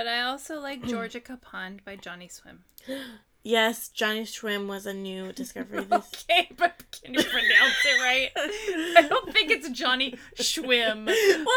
[0.00, 2.60] But I also like Georgia Pond by Johnny Swim.
[3.42, 5.84] Yes, Johnny Swim was a new discovery.
[5.84, 8.30] This Okay, but can you pronounce it right?
[8.96, 11.04] I don't think it's Johnny Swim.
[11.04, 11.14] well,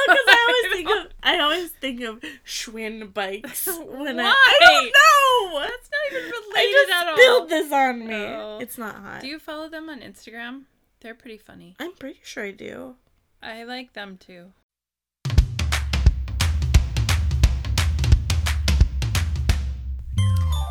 [0.08, 4.92] because I always think of I always think of Schwinn bikes when I, I don't
[4.92, 5.60] know.
[5.62, 7.16] That's not even related I at all.
[7.16, 8.26] spilled this on me.
[8.26, 8.58] Oh.
[8.60, 9.22] It's not hot.
[9.22, 10.64] Do you follow them on Instagram?
[11.00, 11.78] They're pretty funny.
[11.80, 12.96] I'm pretty sure I do.
[13.42, 14.52] I like them too.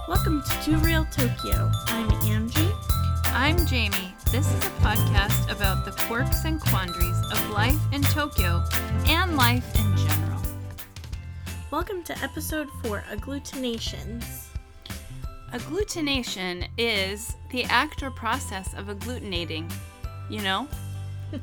[0.09, 1.71] Welcome to Two Real Tokyo.
[1.87, 2.73] I'm Angie.
[3.27, 4.13] I'm Jamie.
[4.33, 8.65] This is a podcast about the quirks and quandaries of life in Tokyo
[9.07, 10.43] and life in general.
[11.71, 14.49] Welcome to episode four, Agglutinations.
[15.53, 19.73] Agglutination is the act or process of agglutinating.
[20.29, 20.69] You know?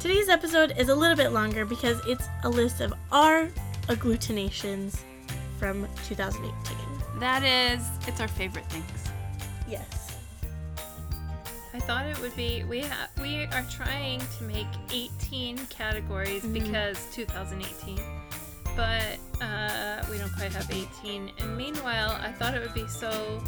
[0.00, 3.48] Today's episode is a little bit longer because it's a list of our
[3.86, 4.98] agglutinations
[5.56, 6.87] from 2018.
[7.18, 8.84] That is, it's our favorite things.
[9.68, 10.16] Yes.
[11.74, 17.06] I thought it would be we ha- we are trying to make 18 categories because
[17.12, 18.00] 2018,
[18.76, 21.30] but uh, we don't quite have 18.
[21.40, 23.42] And meanwhile, I thought it would be so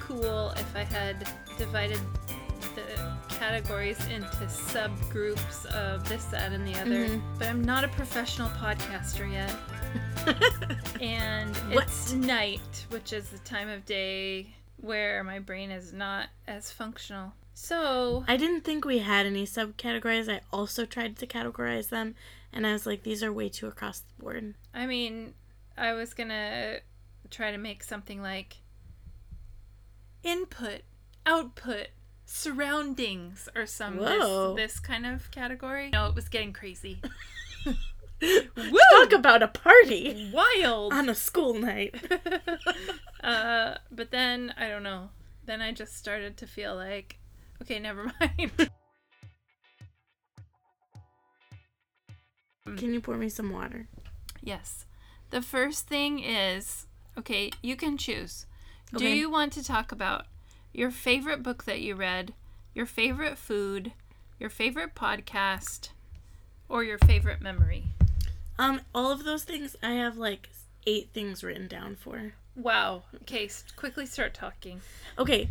[0.00, 2.00] cool if I had divided
[2.74, 3.05] the
[3.38, 7.06] categories into subgroups of this, that, and the other.
[7.08, 7.38] Mhm.
[7.38, 9.54] But I'm not a professional podcaster yet,
[11.00, 11.84] and What?
[11.84, 17.32] it's night, which is the time of day where my brain is not as functional.
[17.54, 20.30] So, I didn't think we had any subcategories.
[20.30, 22.14] I also tried to categorize them,
[22.52, 24.54] and I was like, these are way too across the board.
[24.74, 25.32] I mean,
[25.76, 26.80] I was gonna
[27.30, 28.58] try to make something like
[30.22, 30.82] input,
[31.24, 31.88] output,
[32.26, 34.54] surroundings, or some Whoa.
[34.54, 35.90] this, this kind of category.
[35.92, 37.00] No, it was getting crazy.
[38.20, 40.92] Talk about a party Wild!
[40.92, 41.94] on a school night.
[43.22, 45.10] uh, but then, I don't know.
[45.44, 47.18] Then I just started to feel like,
[47.62, 48.70] okay, never mind.
[52.76, 53.86] Can you pour me some water?
[54.42, 54.86] Yes.
[55.30, 58.46] The first thing is okay, you can choose.
[58.96, 60.26] Do you want to talk about
[60.76, 62.34] your favorite book that you read,
[62.74, 63.92] your favorite food,
[64.38, 65.88] your favorite podcast,
[66.68, 67.84] or your favorite memory?
[68.58, 70.50] Um, all of those things, I have like
[70.86, 72.34] eight things written down for.
[72.54, 73.04] Wow.
[73.22, 74.82] Okay, quickly start talking.
[75.18, 75.48] Okay,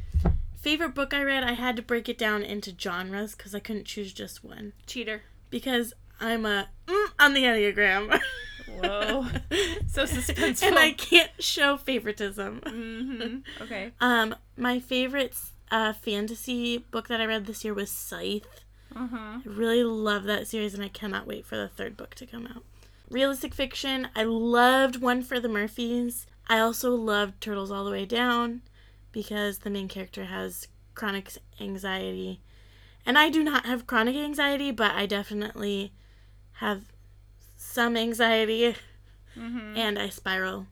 [0.56, 3.86] favorite book I read, I had to break it down into genres because I couldn't
[3.86, 4.74] choose just one.
[4.86, 5.24] Cheater.
[5.50, 8.20] Because I'm a mm, on the Enneagram.
[8.82, 9.26] Whoa.
[9.88, 10.68] So suspenseful.
[10.68, 12.62] and I can't show favoritism.
[12.66, 13.92] hmm Okay.
[14.02, 15.36] Um, my favorite
[15.72, 18.66] uh, fantasy book that I read this year was Scythe.
[18.96, 19.16] Uh-huh.
[19.16, 22.48] I really love that series and I cannot wait for the third book to come
[22.48, 22.64] out.
[23.10, 26.28] Realistic fiction, I loved One for the Murphys.
[26.48, 28.62] I also loved Turtles All the Way Down
[29.12, 31.32] because the main character has chronic
[31.62, 32.42] anxiety.
[33.06, 35.94] And I do not have chronic anxiety, but I definitely
[36.54, 36.84] have
[37.66, 38.76] some anxiety
[39.38, 39.76] Mm-hmm.
[39.76, 40.66] and I spiral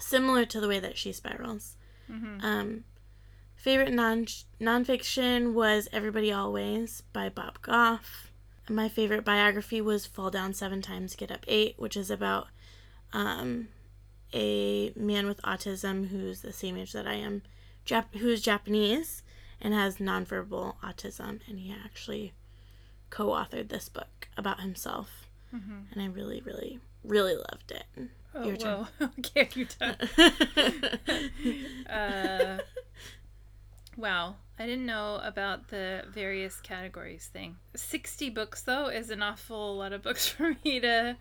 [0.00, 1.76] similar to the way that she spirals.
[2.10, 2.42] Mm-hmm.
[2.42, 2.84] Um,
[3.54, 4.24] favorite non
[4.58, 8.30] nonfiction was Everybody Always by Bob Goff.
[8.66, 12.48] And my favorite biography was Fall Down Seven Times, Get Up Eight, which is about
[13.12, 13.68] um,
[14.32, 17.42] a man with autism who's the same age that I am,
[17.86, 19.22] Jap- who's Japanese
[19.60, 22.32] and has nonverbal autism, and he actually
[23.10, 25.25] co-authored this book about himself,
[25.56, 25.78] Mm-hmm.
[25.92, 27.84] and I really, really, really loved it.
[28.34, 28.86] Oh, Your turn.
[28.98, 29.08] whoa.
[29.18, 29.96] okay, you done.
[31.90, 32.58] Uh,
[33.96, 34.34] wow.
[34.58, 37.56] I didn't know about the various categories thing.
[37.74, 41.16] 60 books, though, is an awful lot of books for me to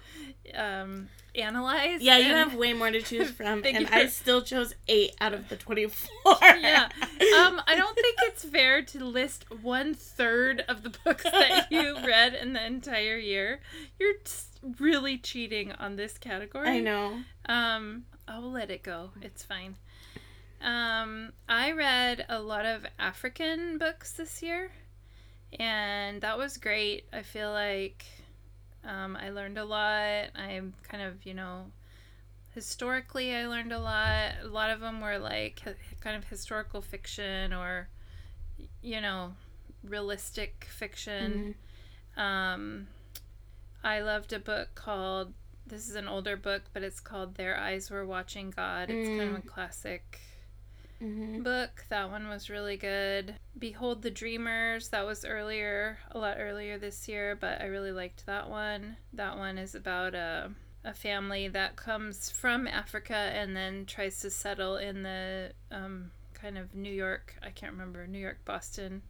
[0.54, 2.02] um, analyze.
[2.02, 5.50] Yeah, you have way more to choose from, and I still chose eight out of
[5.50, 6.38] the twenty-four.
[6.42, 6.90] Yeah.
[7.38, 11.96] Um, I don't think it's fair to list one third of the books that you
[12.06, 13.60] read in the entire year.
[14.00, 14.16] You're
[14.80, 16.70] really cheating on this category.
[16.70, 17.20] I know.
[17.48, 19.12] Um, I'll let it go.
[19.22, 19.76] It's fine.
[20.62, 24.72] Um, I read a lot of African books this year,
[25.60, 27.06] and that was great.
[27.14, 28.06] I feel like
[28.84, 30.30] um, I learned a lot.
[30.36, 31.66] I'm kind of, you know,
[32.54, 34.32] historically, I learned a lot.
[34.44, 35.62] A lot of them were like
[36.02, 37.90] kind of historical fiction or,
[38.82, 39.34] you know,
[39.84, 41.56] realistic fiction.
[42.18, 42.88] Um,
[43.84, 45.34] I loved a book called
[45.68, 48.90] this is an older book, but it's called Their Eyes Were Watching God.
[48.90, 50.20] It's kind of a classic
[51.00, 51.86] hmm book.
[51.90, 53.36] That one was really good.
[53.58, 58.26] Behold the Dreamers, that was earlier, a lot earlier this year, but I really liked
[58.26, 58.98] that one.
[59.14, 60.52] That one is about a
[60.86, 66.60] a family that comes from Africa and then tries to settle in the um, kind
[66.60, 69.02] of New York, I can't remember, New York, Boston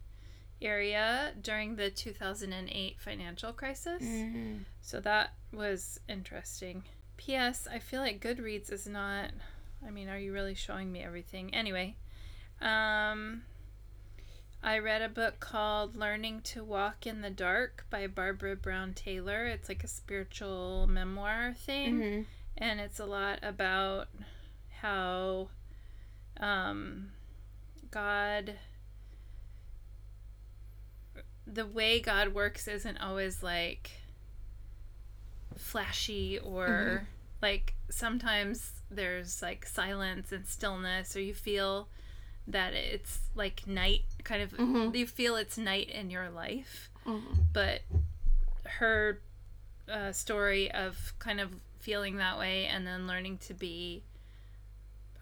[0.62, 4.02] area during the 2008 financial crisis.
[4.02, 4.56] Mm-hmm.
[4.80, 6.84] So that was interesting.
[7.18, 7.68] P.S.
[7.70, 9.30] I feel like Goodreads is not.
[9.84, 11.54] I mean, are you really showing me everything?
[11.54, 11.94] Anyway,
[12.60, 13.42] um,
[14.62, 19.46] I read a book called Learning to Walk in the Dark by Barbara Brown Taylor.
[19.46, 22.22] It's like a spiritual memoir thing, Mm-hmm.
[22.58, 24.08] and it's a lot about
[24.80, 25.48] how
[26.40, 27.10] um,
[27.90, 28.54] God.
[31.46, 33.90] The way God works isn't always like
[35.56, 37.06] flashy or
[37.40, 41.88] like sometimes there's like silence and stillness or you feel
[42.46, 44.94] that it's like night kind of Mhm.
[44.96, 47.40] you feel it's night in your life Mm-hmm.
[47.52, 47.82] but
[48.78, 49.20] her
[49.88, 54.02] uh, story of kind of feeling that way and then learning to be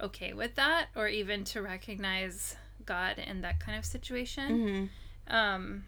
[0.01, 2.57] okay with that or even to recognize
[2.87, 4.91] god in that kind of situation
[5.29, 5.35] Mm-hmm.
[5.35, 5.85] um,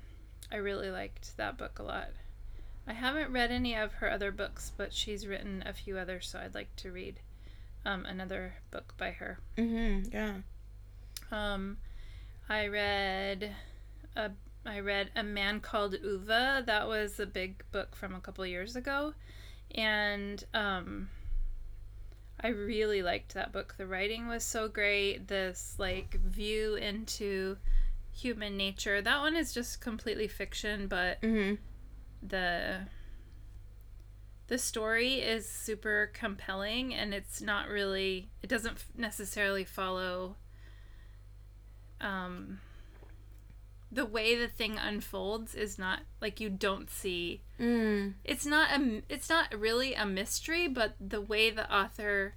[0.50, 2.10] I really liked that book a lot.
[2.86, 6.38] I haven't read any of her other books, but she's written a few others, so
[6.38, 7.18] I'd like to read
[7.86, 9.38] um, another book by her.
[9.56, 10.10] Mm-hmm.
[10.12, 10.34] Yeah.
[11.30, 11.78] Um,
[12.48, 13.52] I read
[14.16, 14.30] a
[14.64, 16.26] I read a man called Ove.
[16.66, 19.14] That was a big book from a couple years ago,
[19.74, 21.08] and um,
[22.40, 23.74] I really liked that book.
[23.78, 25.28] The writing was so great.
[25.28, 27.56] This like view into
[28.12, 29.00] human nature.
[29.02, 31.56] That one is just completely fiction, but Mm-hmm.
[32.26, 32.80] the
[34.48, 40.36] the story is super compelling and it's not really it doesn't necessarily follow
[42.00, 42.60] um
[43.90, 48.12] the way the thing unfolds is not like you don't see Mm.
[48.22, 52.34] it's not a it's not really a mystery but the way the author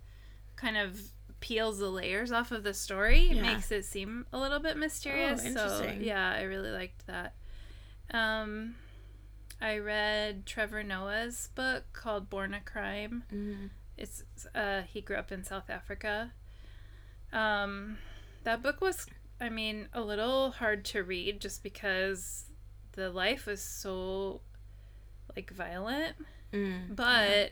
[0.55, 0.97] kind of
[1.41, 3.41] peels the layers off of the story Yeah.
[3.41, 7.33] makes it seem a little bit mysterious Oh, so yeah i really liked that
[8.12, 8.75] um
[9.61, 13.67] i read trevor noah's book called born a crime Mm-hmm.
[13.97, 14.23] it's
[14.56, 16.31] uh he grew up in south africa
[17.33, 17.97] um
[18.44, 19.06] that book was
[19.41, 22.45] i mean a little hard to read just because
[22.94, 24.41] the life was so
[25.35, 26.15] like violent
[26.51, 26.95] Mm.
[26.95, 27.51] but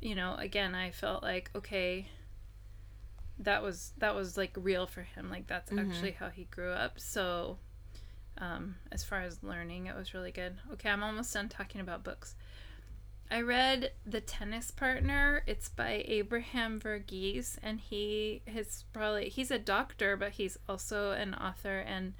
[0.00, 2.06] you know again i felt like okay
[3.38, 5.80] that was that was like real for him like that's Mhm.
[5.80, 7.58] actually how he grew up so
[8.38, 12.02] um as far as learning it was really good okay i'm almost done talking about
[12.04, 12.34] books
[13.30, 19.58] i read the tennis partner it's by abraham verghese and he is probably he's a
[19.58, 22.14] doctor but he's also an author and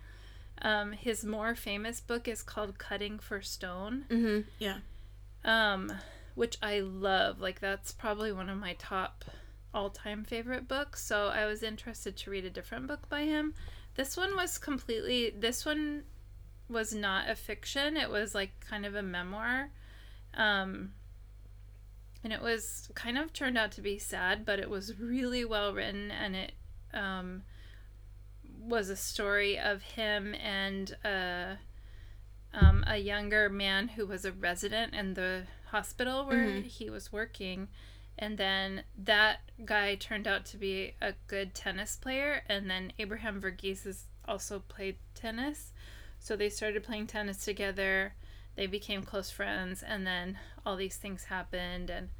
[0.60, 4.48] um, his more famous book is called cutting for stone Mm-hmm.
[4.58, 4.76] Yeah.
[5.44, 5.92] um,
[6.34, 7.40] which I love.
[7.40, 9.24] Like that's probably one of my top
[9.74, 11.04] all-time favorite books.
[11.04, 13.54] So I was interested to read a different book by him.
[13.94, 15.30] This one was completely.
[15.30, 16.04] This one
[16.68, 17.96] was not a fiction.
[17.96, 19.70] It was like kind of a memoir.
[20.34, 20.92] Um,
[22.24, 25.74] and it was kind of turned out to be sad, but it was really well
[25.74, 26.52] written, and it
[26.94, 27.42] um,
[28.60, 31.56] was a story of him and uh,
[32.54, 36.64] um, a younger man who was a resident in the hospital where Mhm.
[36.64, 37.68] he was working.
[38.18, 42.42] And then that guy turned out to be a good tennis player.
[42.48, 45.72] And then Abraham Verghese also played tennis.
[46.18, 48.14] So they started playing tennis together.
[48.54, 49.82] They became close friends.
[49.82, 51.90] And then all these things happened.
[51.90, 52.10] And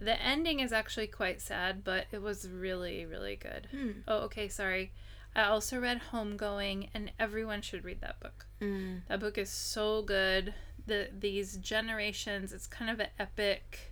[0.00, 3.68] the ending is actually quite sad, but it was really, really good.
[3.74, 3.94] Mm.
[4.08, 4.92] Oh, okay, sorry.
[5.34, 8.46] I also read Homegoing, and everyone should read that book.
[8.60, 9.00] Mm.
[9.08, 10.54] That book is so good.
[10.86, 13.91] The these generations, it's kind of an epic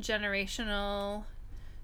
[0.00, 1.24] generational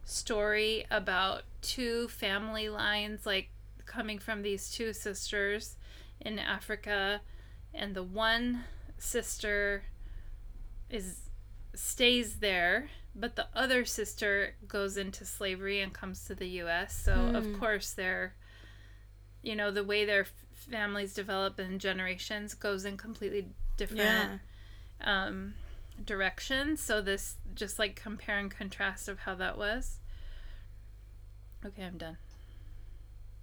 [0.04, 3.48] story about two family lines like
[3.86, 5.76] coming from these two sisters
[6.20, 7.20] in Africa
[7.72, 8.64] and the one
[8.98, 9.82] sister
[10.90, 11.20] is
[11.74, 17.12] stays there but the other sister goes into slavery and comes to the US so
[17.34, 17.54] of Hmm.
[17.54, 18.34] course they're
[19.42, 24.40] you know the way their f- families develop in generations goes in completely different
[25.00, 25.26] Yeah.
[25.26, 25.54] um,
[26.04, 26.80] directions.
[26.80, 29.98] So this just like compare and contrast of how that was.
[31.64, 32.18] Okay, I'm done.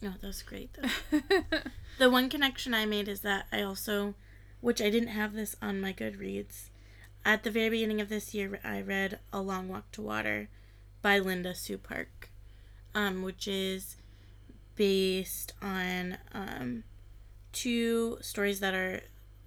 [0.02, 1.20] No, that's great though.
[1.98, 4.16] The one connection I made is that I also,
[4.60, 6.70] which I didn't have this on my Goodreads,
[7.24, 10.50] at the very beginning of this year, I read A Long Walk to Water
[11.04, 12.32] by Linda Sue Park,
[12.96, 13.98] um, which is
[14.76, 16.84] based on um,
[17.52, 19.02] two stories that are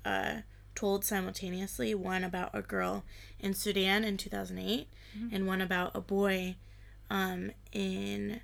[0.04, 0.42] uh,
[0.74, 3.04] told simultaneously one about a girl
[3.38, 4.88] in Sudan in 2008
[5.32, 6.56] and one about a boy
[7.08, 8.40] um, in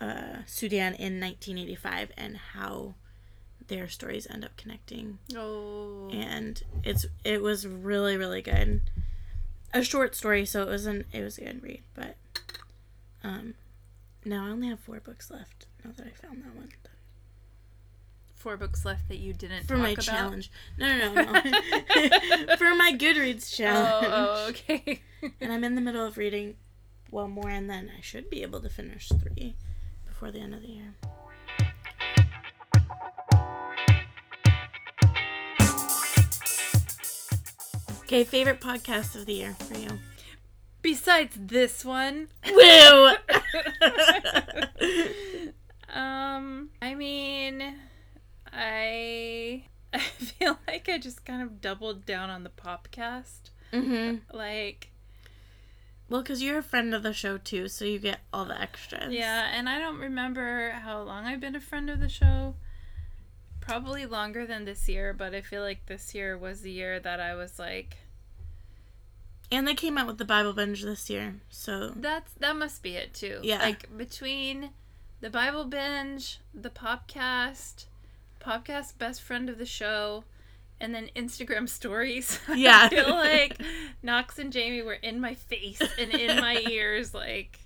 [0.00, 2.94] uh, Sudan in 1985 and how
[3.68, 5.18] their stories end up connecting.
[5.36, 6.08] Oh.
[6.12, 8.80] and it's it was really really good.
[9.72, 12.16] A short story so it wasn't it was a good read but
[13.22, 13.54] um
[14.24, 16.72] now i only have four books left now that i found that one
[18.40, 20.02] Four books left that you didn't for talk my about.
[20.02, 21.40] challenge no no no, no.
[22.56, 25.02] for my goodreads challenge Oh, oh, okay.
[25.42, 26.56] and i'm in the middle of reading
[27.10, 29.56] one more and then i should be able to finish three
[30.06, 30.94] before the end of the year
[38.02, 39.88] okay favorite podcast of the year for you
[40.82, 42.54] Besides this one, Woo!
[45.94, 47.74] um, I mean,
[48.60, 53.50] I I feel like I just kind of doubled down on the podcast.
[53.72, 54.36] mm-hmm.
[54.36, 54.90] Like,
[56.08, 59.12] Well, because you're a friend of the show too, so you get all the extras.
[59.12, 62.54] yeah, and I don't remember how long I've been a friend of the show.
[63.60, 67.20] Probably longer than this year, but I feel like this year was the year that
[67.20, 67.98] I was like,
[69.50, 72.96] And they came out with the Bible binge this year, so That's that must be
[72.96, 73.40] it too.
[73.42, 73.58] Yeah.
[73.60, 74.70] Like between
[75.20, 77.84] the Bible binge, the podcast,
[78.40, 80.24] podcast best friend of the show,
[80.80, 82.38] and then Instagram stories.
[82.54, 82.80] Yeah.
[82.84, 83.60] I feel like
[84.02, 87.60] Knox and Jamie were in my face and in my ears like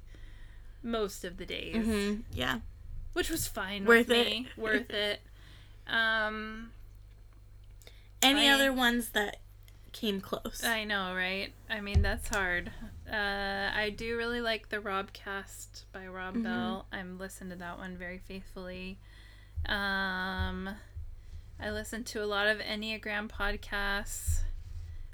[0.83, 1.85] most of the days.
[1.85, 2.59] hmm yeah.
[3.15, 4.27] Which was fine Worth with it.
[4.27, 4.49] me.
[4.57, 5.21] Worth it.
[5.87, 6.71] Um
[8.23, 9.37] Any I- other ones that
[9.93, 10.63] came close?
[10.65, 11.53] I know, right?
[11.71, 12.73] I mean, that's hard.
[13.11, 16.43] Uh, I do really like the Robcast by Rob Mhm.
[16.43, 16.87] Bell.
[16.91, 18.99] I'm listening to that one very faithfully.
[19.67, 20.71] Um,
[21.61, 24.41] I listen to a lot of Enneagram podcasts.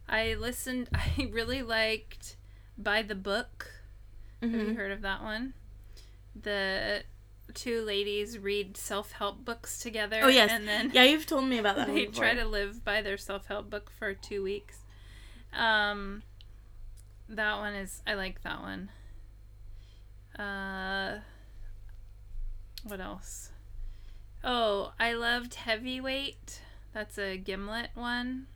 [0.09, 0.89] I listened.
[0.95, 2.37] I really liked
[2.77, 3.71] By the Book.
[4.41, 4.77] Have you Mhm.
[4.77, 5.55] heard of that one?
[6.41, 7.05] The
[7.53, 10.21] two ladies read self-help books together.
[10.23, 10.51] Oh, yes.
[10.53, 11.89] and then Yeah, you've told me about that.
[11.89, 14.79] they try to live by their self-help book for two weeks
[15.53, 16.23] um
[17.29, 18.89] that one is i like that one
[20.39, 21.19] uh
[22.85, 23.51] what else
[24.45, 26.61] oh i loved heavyweight.
[26.93, 28.47] That's a gimlet one.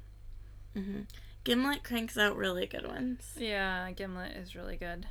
[0.76, 1.02] Hmm
[1.44, 3.34] Gimlet cranks out really good ones.
[3.38, 5.06] yeah gimlet is really good.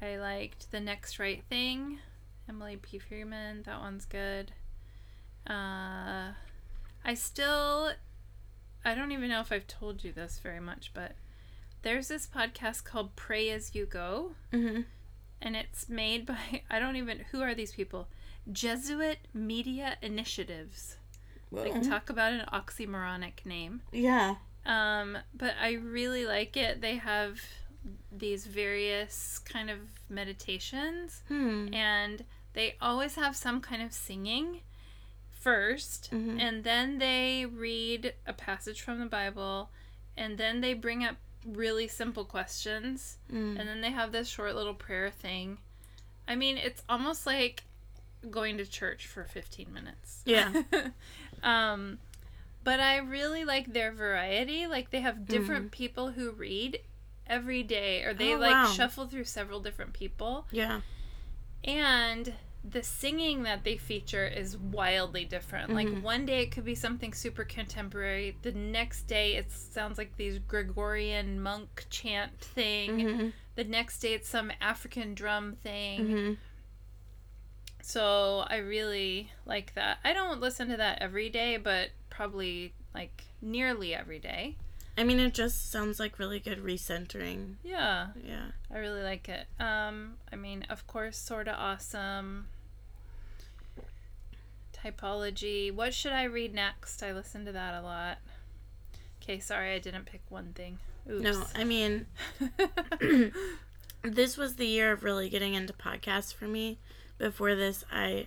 [0.00, 1.98] I liked the next right thing.
[2.48, 2.98] Emily p.
[2.98, 4.52] Freeman that one's good.
[5.48, 6.32] Uh
[7.06, 7.92] i still
[8.84, 11.12] i don't even know if i've told you this very much but
[11.82, 14.32] there's this podcast called pray as you go.
[14.52, 14.82] Hmm
[15.42, 18.08] and it's made by i don't even who are these people
[18.52, 20.96] jesuit media initiatives
[21.50, 24.34] like talk about an oxymoronic name yeah.
[24.66, 26.80] um, but I really like it.
[26.80, 27.40] They have
[28.10, 31.72] these various kind of meditations, Hmm.
[31.72, 32.24] and
[32.54, 34.62] they always have some kind of singing
[35.42, 36.40] 1st Mhm.
[36.40, 39.70] and then they read a passage from the Bible,
[40.16, 43.58] and then they bring up really simple questions, Mm.
[43.60, 45.58] and then they have this short little prayer thing.
[46.26, 47.64] I mean, it's almost like
[48.30, 50.22] going to church for 15 minutes.
[50.24, 50.52] Yeah.
[51.42, 51.98] um,
[52.62, 54.66] but I really like their variety.
[54.66, 56.80] Like they have different people who read
[57.26, 58.36] every day, or they Mm-hmm.
[58.36, 58.72] Oh, like wow.
[58.72, 60.46] shuffle through several different people.
[60.50, 60.80] Yeah.
[61.62, 62.32] And
[62.68, 65.70] the singing that they feature is wildly different.
[65.70, 65.74] Mhm.
[65.74, 68.36] Like one day it could be something super contemporary.
[68.42, 73.00] The next day it sounds like these Gregorian monk chant thing.
[73.00, 76.38] hmm The next day it's some African drum thing.
[77.86, 79.98] So I really like that.
[80.02, 84.56] I don't listen to that every day, but probably like nearly every day.
[84.96, 87.56] I mean, it just sounds like really good recentering.
[87.62, 88.46] Yeah, Yeah.
[88.72, 89.46] I really like it.
[89.60, 92.46] Um, I mean, of course, sorta awesome.
[94.72, 95.70] Typology.
[95.70, 97.02] What should I read next?
[97.02, 98.16] I listen to that a lot.
[99.22, 100.78] Okay, sorry, I didn't pick one thing.
[101.10, 101.22] Oops.
[101.22, 102.06] No, I mean,
[104.02, 106.78] this was the year of really getting into podcasts for me.
[107.18, 108.26] Before this, I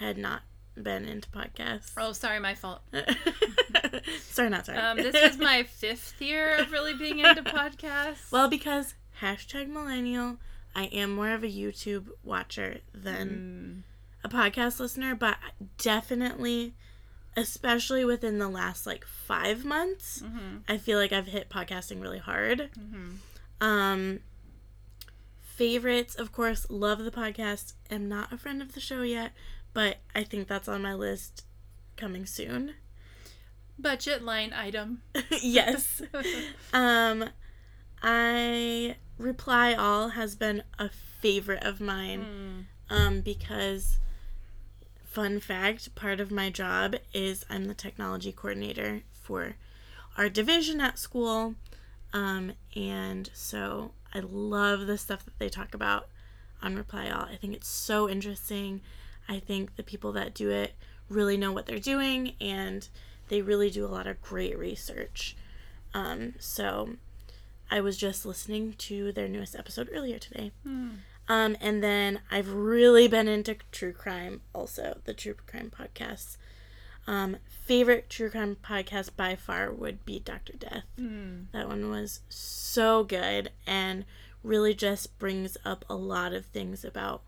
[0.00, 0.42] had not
[0.80, 1.92] been into podcasts.
[1.96, 2.80] oh, sorry, my fault.
[4.22, 4.78] sorry, not sorry.
[4.78, 8.30] Um, this was my fifth year of really being into podcasts.
[8.32, 10.38] well, because hashtag millennial,
[10.74, 13.84] I am more of a YouTube watcher than
[14.24, 14.28] Mm.
[14.28, 15.36] a podcast listener, but
[15.78, 16.74] definitely,
[17.36, 20.62] especially within the last like five months, Mhm.
[20.68, 22.70] I feel like I've hit podcasting really hard.
[22.76, 23.16] Mhm.
[23.60, 24.20] Um,
[25.54, 27.74] favorites, of course, love the podcast.
[27.90, 29.32] Am not a friend of the show yet,
[29.72, 31.44] but I think that's on my list
[31.96, 32.74] coming soon.
[33.78, 35.02] Budget line item.
[35.42, 36.02] yes.
[36.72, 37.30] um,
[38.02, 40.88] I reply all has been a
[41.20, 42.66] favorite of mine.
[42.90, 42.94] Mm.
[42.94, 43.98] Um, because
[45.04, 49.54] fun fact, part of my job is I'm the technology coordinator for
[50.18, 51.54] our division at school.
[52.12, 56.08] Um, and so I love the stuff that they talk about
[56.62, 57.24] on Reply All.
[57.24, 58.80] I think it's so interesting.
[59.28, 60.74] I think the people that do it
[61.08, 62.88] really know what they're doing and
[63.28, 65.36] they really do a lot of great research.
[65.92, 66.96] Um, so
[67.70, 70.52] I was just listening to their newest episode earlier today.
[70.62, 70.88] Hmm.
[71.26, 76.36] Um, and then I've really been into true crime also, the true crime podcasts.
[77.06, 80.54] Um, favorite true crime podcast by far would be Dr.
[80.56, 80.84] Death.
[80.98, 81.42] Hmm.
[81.52, 84.04] That one was so good and
[84.42, 87.22] really just brings up a lot of things about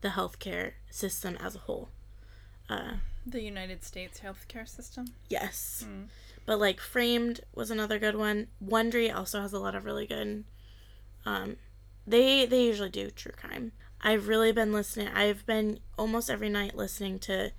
[0.00, 1.88] the healthcare system as a whole.
[2.68, 2.94] Uh,
[3.26, 5.06] The United States healthcare system.
[5.28, 5.84] yes.
[5.86, 6.04] Hmm.
[6.44, 8.48] But like Framed was another good one.
[8.64, 10.44] Wondery also has a lot of really good
[11.24, 11.56] um
[12.04, 13.70] they they usually do true crime.
[14.00, 15.06] I've really been listening.
[15.14, 17.52] I've been almost every night listening to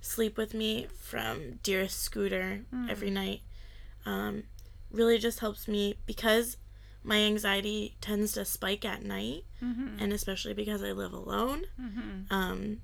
[0.00, 3.40] Sleep with Me from Dearest Scooter every night.
[4.04, 4.44] Um
[4.90, 6.56] really just helps me because
[7.02, 9.98] my anxiety tends to spike at night Mm-hmm.
[10.00, 11.64] and especially because I live alone.
[11.80, 12.32] Mm-hmm.
[12.34, 12.78] Um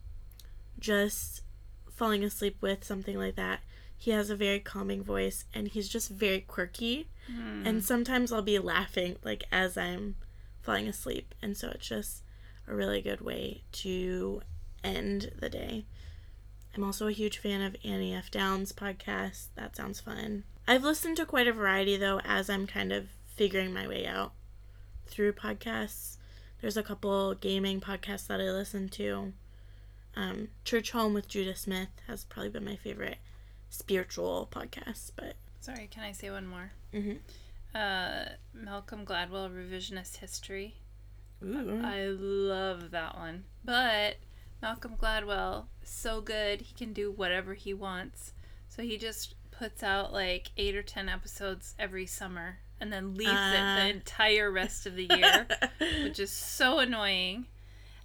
[0.79, 1.43] just
[1.91, 3.61] falling asleep with something like that.
[3.97, 7.09] He has a very calming voice and he's just very quirky.
[7.31, 7.67] Mm.
[7.67, 10.17] And sometimes I'll be laughing like as I'm
[10.61, 11.35] falling asleep.
[11.41, 12.25] And so it's just
[12.67, 14.43] a really good way to
[14.83, 15.85] end the day.
[16.75, 18.31] I'm also a huge fan of Annie F.
[18.31, 19.47] Downs' podcast.
[19.57, 20.45] That sounds fun.
[20.67, 24.33] I've listened to quite a variety though as I'm kind of figuring my way out
[25.07, 26.17] through podcasts.
[26.61, 29.33] There's a couple gaming podcasts that I listen to.
[30.15, 33.17] Um, Church Home with Judah Smith has probably been my favorite
[33.71, 36.73] spiritual podcast, but Sorry, can I say one more?
[36.93, 37.19] Mhm.
[37.75, 40.75] Uh, Malcolm Gladwell Revisionist History.
[41.43, 43.45] ooh, I love that one.
[43.65, 44.17] But
[44.63, 46.61] Malcolm Gladwell so good.
[46.63, 48.33] He can do whatever he wants.
[48.69, 53.31] So he just puts out like eight or ten episodes every summer and then leaves
[53.31, 53.77] it Ah.
[53.83, 55.47] the entire rest of the year,
[56.03, 57.47] which is so annoying.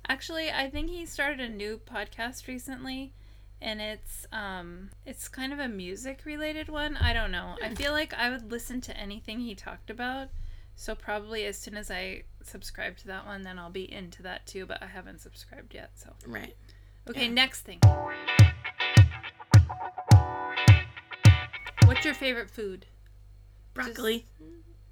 [0.10, 3.14] Actually, I think he started a new podcast recently
[3.60, 6.96] and it's um it's kind of a music related one.
[6.98, 7.56] I don't know.
[7.64, 10.30] I feel like I would listen to anything he talked about.
[10.76, 14.46] So probably as soon as I subscribe to that one, then I'll be into that
[14.48, 15.92] too, but I haven't subscribed yet.
[15.96, 16.56] So right.
[17.10, 17.32] Okay, Yeah.
[17.32, 17.80] next thing.
[21.86, 22.86] What's your favorite food
[23.74, 24.26] Broccoli.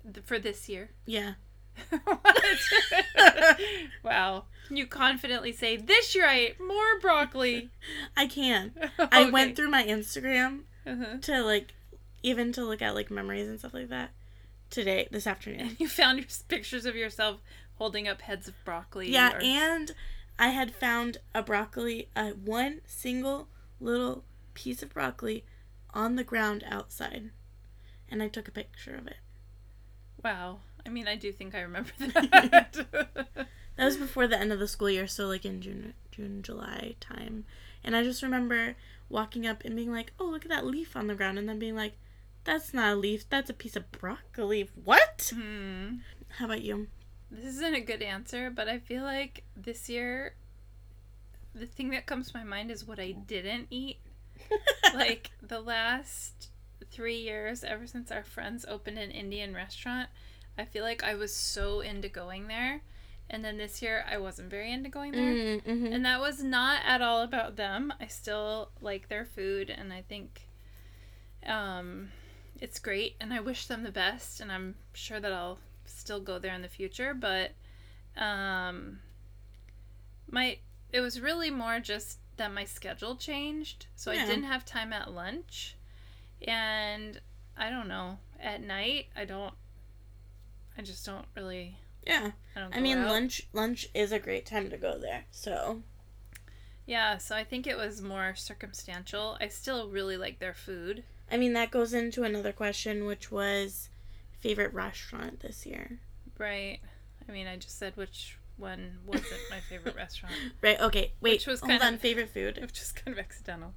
[0.04, 0.90] th- for this year?
[1.06, 1.34] Yeah.
[4.04, 4.46] Wow.
[4.68, 7.70] Can you confidently say, this year I ate more broccoli?
[8.18, 8.72] I can.
[9.12, 11.18] I went through my Instagram Uh-huh.
[11.22, 11.74] to like
[12.24, 14.10] even to look at like memories and stuff like that
[14.70, 15.60] today this afternoon.
[15.62, 17.42] And you found your pictures of yourself
[17.76, 19.12] holding up heads of broccoli.
[19.12, 19.92] Yeah, or- and
[20.40, 23.48] I had found a broccoli, uh, one single
[23.80, 24.24] little
[24.54, 25.44] piece of broccoli
[25.94, 27.32] on the ground outside.
[28.10, 29.18] And I took a picture of it.
[30.24, 30.60] Wow.
[30.86, 32.86] I mean, I do think I remember that.
[33.76, 36.96] That was before the end of the school year, so like in June, June, July
[37.00, 37.46] time.
[37.84, 38.76] And I just remember
[39.10, 41.60] walking up and being like, "Oh, look at that leaf on the ground," and then
[41.60, 41.98] being like,
[42.46, 43.28] "That's not a leaf.
[43.30, 45.32] That's a piece of broccoli." What?
[45.34, 45.96] hmm.
[46.38, 46.88] How about you?
[47.32, 50.36] This isn't a good answer, but I feel like this year,
[51.54, 53.98] the thing that comes to my mind is what I didn't eat.
[54.94, 56.50] like the last
[56.92, 60.10] three years, ever since our friends opened an Indian restaurant,
[60.58, 62.82] I feel like I was so into going there.
[63.30, 65.34] And then this year, I wasn't very into going there.
[65.34, 65.88] Mm-hmm.
[65.88, 67.92] And that was not at all about them.
[68.00, 70.48] I still like their food and I think
[71.46, 72.10] um,
[72.60, 76.40] it's great and I wish them the best and I'm sure that I'll still go
[76.40, 77.52] there in the future, but
[78.18, 79.00] um,
[80.30, 80.58] my
[80.92, 83.88] it was really more just that my schedule changed.
[83.96, 84.24] So Yeah.
[84.24, 85.76] I didn't have time at lunch.
[86.48, 87.20] And
[87.58, 89.54] I don't know, at night I don't
[90.78, 92.32] I just don't really Yeah.
[92.56, 93.08] I don't I mean, out.
[93.10, 95.26] lunch lunch is a great time to go there.
[95.32, 95.82] So
[96.86, 99.38] Yeah, so I think it was more circumstantial.
[99.42, 101.04] I still really like their food.
[101.32, 103.90] I mean, that goes into another question, which was
[104.40, 106.00] favorite restaurant this year.
[106.38, 106.80] Right.
[107.28, 110.80] I mean, I just said which one wasn't my favorite restaurant, Right.
[110.80, 111.14] Okay.
[111.22, 111.34] Wait.
[111.34, 111.98] Which was hold kind of- on.
[111.98, 112.60] Favorite food.
[112.62, 113.74] which is kind of accidental.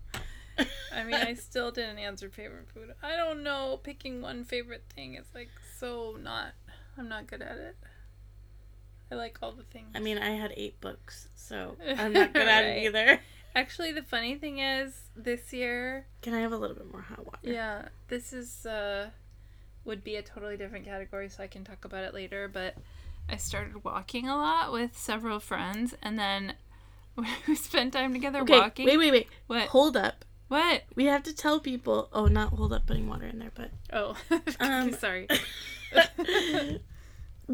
[0.93, 2.93] I mean, I still didn't answer favorite food.
[3.03, 3.79] I don't know.
[3.83, 6.53] Picking one favorite thing is like so not.
[6.99, 7.77] I'm not good at it.
[9.11, 9.89] I like all the things.
[9.95, 13.21] I mean, I had eight books, so I'm not good at it either.
[13.59, 17.25] Actually, the funny thing is, this year, Can I have a little bit more hot
[17.27, 17.39] water?
[17.43, 19.11] yeah, this is uh,
[19.85, 22.47] would be a totally different category, so I can talk about it later.
[22.49, 22.75] But
[23.29, 26.55] I started walking a lot with several friends, and then
[27.49, 28.87] we spent time together Okay, walking.
[28.87, 29.29] wait, wait, wait.
[29.49, 29.69] What?
[29.69, 30.25] Hold up.
[30.47, 30.85] What?
[30.95, 32.09] We have to tell people.
[32.13, 34.17] Oh, not hold up putting water in there, but Oh,
[34.61, 35.27] Um, sorry.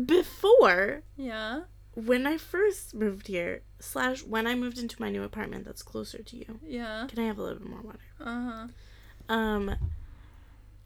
[0.05, 1.63] before yeah.
[1.95, 6.23] when I first moved here, slash when I moved into my new apartment that's closer
[6.23, 6.59] to you.
[6.67, 7.07] Yeah.
[7.09, 7.99] Can I have a little bit more water?
[8.21, 9.35] Uh huh.
[9.35, 9.75] Um,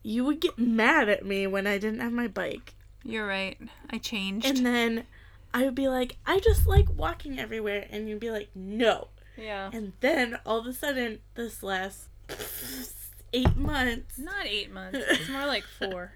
[0.02, 3.58] you would get mad at me when I didn't have my bike, You're right.
[3.90, 4.46] I changed.
[4.46, 5.04] and then
[5.52, 9.08] I would be like, I just like walking everywhere, and you'd be like, no.
[9.36, 9.70] yeah.
[9.72, 12.08] And then all of a sudden, this last
[13.32, 14.98] eight months, Not eight months.
[15.10, 16.12] It's more like four.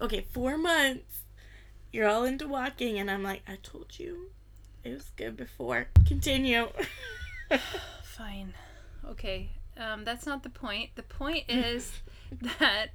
[0.00, 1.20] okay, four months,
[1.92, 4.30] you're all into walking, and I'm like, I told you,
[4.84, 5.88] it was good before.
[6.06, 6.68] Continue.
[8.02, 8.54] Fine.
[9.08, 9.50] Okay.
[9.76, 10.90] Um, that's not the point.
[10.94, 11.92] The point is
[12.58, 12.88] that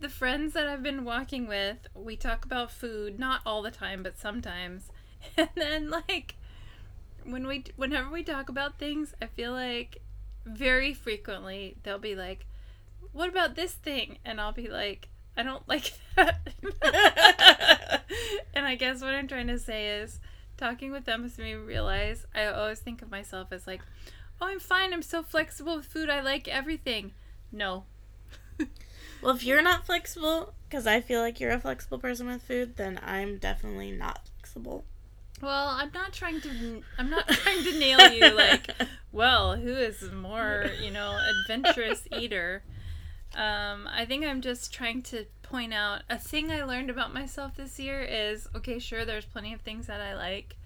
[0.00, 4.02] the friends that I've been walking with, we talk about food, not all the time,
[4.02, 4.90] but sometimes.
[5.38, 6.34] And then like
[7.24, 10.02] when we whenever we talk about things, I feel like
[10.44, 12.44] very frequently they'll be like,
[13.12, 18.02] "What about this thing?" and I'll be like, "I don't like that."
[18.54, 20.20] and I guess what I'm trying to say is
[20.56, 23.82] talking with them has made me realize I always think of myself as like,
[24.40, 24.92] "Oh, I'm fine.
[24.92, 26.08] I'm so flexible with food.
[26.10, 27.12] I like everything."
[27.52, 27.84] No.
[29.22, 32.76] well, if you're not flexible, because I feel like you're a flexible person with food,
[32.76, 34.84] then I'm definitely not flexible.
[35.40, 36.82] Well, I'm not trying to.
[36.98, 38.34] I'm not trying to nail you.
[38.34, 38.70] Like,
[39.12, 42.62] well, who is more, you know, adventurous eater?
[43.34, 47.56] Um, I think I'm just trying to point out a thing I learned about myself
[47.56, 48.78] this year is okay.
[48.80, 50.56] Sure, there's plenty of things that I like,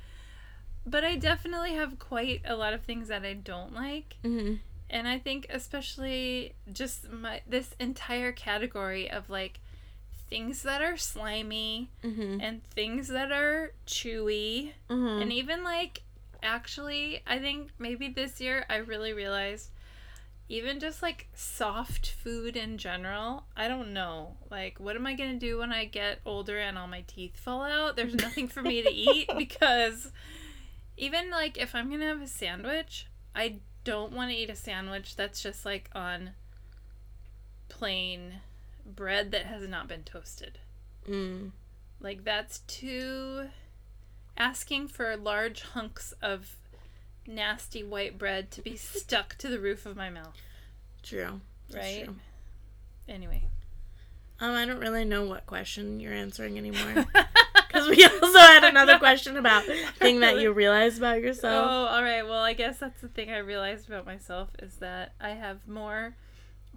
[0.87, 4.17] but I definitely have quite a lot of things that I don't like.
[4.25, 4.55] Mm-hmm.
[4.91, 9.61] And I think especially just my this entire category of like
[10.31, 12.41] things that are slimy Mm-hmm.
[12.41, 15.23] and things that are chewy Mm-hmm.
[15.23, 16.03] and even like
[16.43, 19.69] actually I think maybe this year I really realized
[20.49, 24.37] even just like soft food in general, I don't know.
[24.51, 27.37] Like what am I going to do when I get older and all my teeth
[27.37, 27.97] fall out?
[27.97, 30.11] There's nothing for me to eat because
[30.97, 34.57] even like if I'm going to have a sandwich, I don't want to eat a
[34.57, 36.31] sandwich that's just like on
[37.69, 38.41] plain
[38.87, 40.59] bread that has not been toasted.
[41.09, 41.51] Mm.
[42.01, 43.49] Like that's too
[44.37, 46.57] asking for large hunks of
[47.29, 50.35] nasty white bread to be stuck to the roof of my mouth,
[51.03, 51.41] True.
[51.71, 52.05] That's right?
[52.07, 52.17] true.
[53.09, 53.45] Anyway.
[54.41, 57.07] Um, I don't really know what question you're answering anymore.
[57.69, 59.63] Because we also had another question about
[59.99, 61.69] thing that you realized about yourself.
[61.71, 62.23] Oh, all right.
[62.23, 66.15] Well, I guess that's the thing I realized about myself is that I have more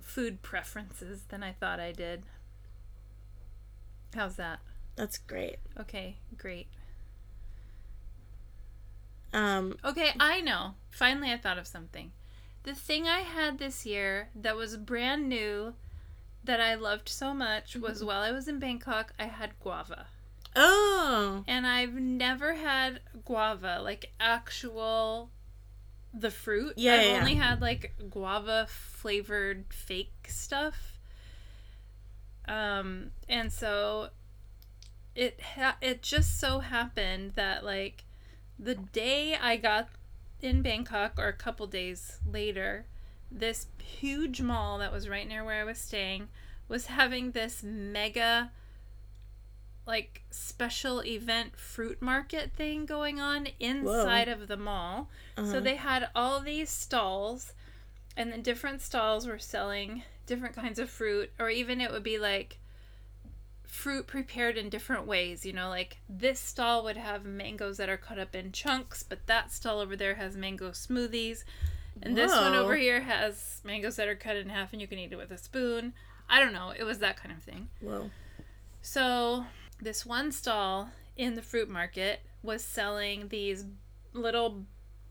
[0.01, 2.23] food preferences than I thought I did.
[4.13, 4.59] How's that?
[4.97, 5.57] That's great.
[5.79, 6.67] Okay, great.
[9.33, 10.75] Um, Okay, I know.
[10.89, 12.11] Finally, I thought of something.
[12.63, 15.73] The thing I had this year that was brand new
[16.43, 20.07] that I loved so much was while I was in Bangkok, I had guava.
[20.55, 25.31] oh, And I've never had guava, like actual
[26.13, 26.73] the fruit.
[26.77, 27.17] Yeah, I've yeah.
[27.19, 30.99] only had like guava flavored fake stuff.
[32.47, 34.09] Um and so
[35.15, 38.03] it ha- it just so happened that like
[38.61, 39.89] the day I got
[40.41, 42.85] in Bangkok or a couple days later,
[43.31, 46.27] this huge mall that was right near where I was staying
[46.67, 48.51] was having this mega
[49.87, 55.09] like special event fruit market thing going on inside of the mall.
[55.35, 55.59] So Uh-huh.
[55.61, 57.53] they had all these stalls
[58.15, 62.19] and the different stalls were selling different kinds of fruit or even it would be
[62.19, 62.57] like
[63.71, 67.95] fruit prepared in different ways, you know, like this stall would have mangoes that are
[67.95, 71.45] cut up in chunks, but that stall over there has mango smoothies.
[72.03, 74.99] And this one over here has mangoes that are cut in half and you can
[74.99, 75.93] eat it with a spoon.
[76.29, 77.69] I don't know, it was that kind of thing.
[77.79, 78.11] whoa.
[78.81, 79.45] So,
[79.79, 83.63] this one stall in the fruit market was selling these
[84.11, 84.65] little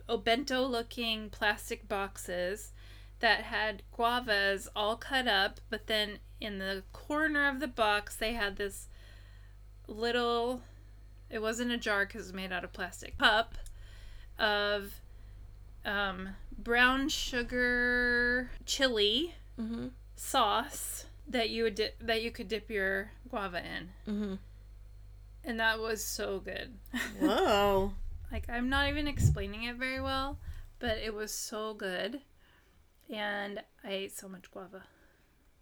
[0.07, 2.73] obento looking plastic boxes
[3.21, 8.33] that had guavas all cut up, but then in the corner of the box, they
[8.33, 8.89] had this
[9.87, 10.63] little,
[11.29, 13.55] it wasn't a jar because it was made out of plastic, cup
[14.39, 14.95] of
[15.85, 19.89] um, brown sugar chili Mm-hmm.
[20.17, 24.35] sauce that you would dip, that you could dip your guava in, Mm-hmm.
[25.45, 26.73] and that was so good.
[27.21, 27.93] Whoa.
[28.33, 30.39] like I'm not even explaining it very well,
[30.79, 32.21] but it was so good.
[33.13, 34.85] And I ate so much guava.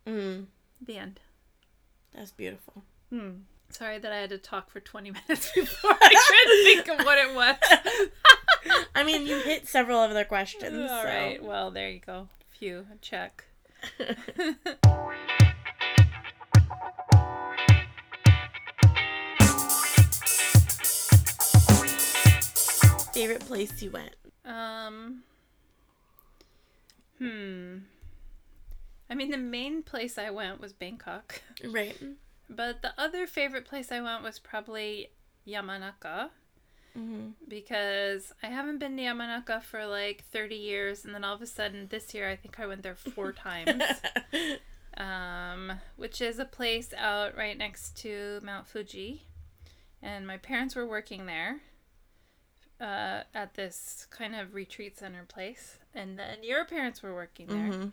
[0.06, 0.46] Mm,
[0.80, 1.20] The end.
[2.14, 2.82] that's beautiful.
[3.11, 3.30] Hmm.
[3.70, 7.18] Sorry that I had to talk for 20 minutes before I could think of what
[7.18, 7.56] it was.
[8.94, 10.90] I mean, you hit several of their questions.
[10.90, 11.08] All so.
[11.08, 11.42] right.
[11.42, 12.28] Well, there you go.
[12.58, 12.87] Phew.
[13.02, 13.44] Check.
[23.12, 24.14] Favorite place you went?
[24.44, 25.22] Um.
[27.18, 27.78] Hmm.
[29.11, 31.96] I mean, the main place I went was Bangkok, Right.
[32.48, 35.09] but the other favorite place I went was probably
[35.46, 36.31] Yamanaka
[36.94, 41.42] hmm because I haven't been to Yamanaka for like 30 years, and then all of
[41.42, 43.83] a sudden this year I think I went there four times.
[44.96, 49.22] um, which is a place out right next to Mount Fuji.
[50.02, 51.61] And my parents were working there
[52.81, 55.79] uh, at this kind of retreat center place.
[55.95, 57.73] And then your parents were working there.
[57.73, 57.88] hmm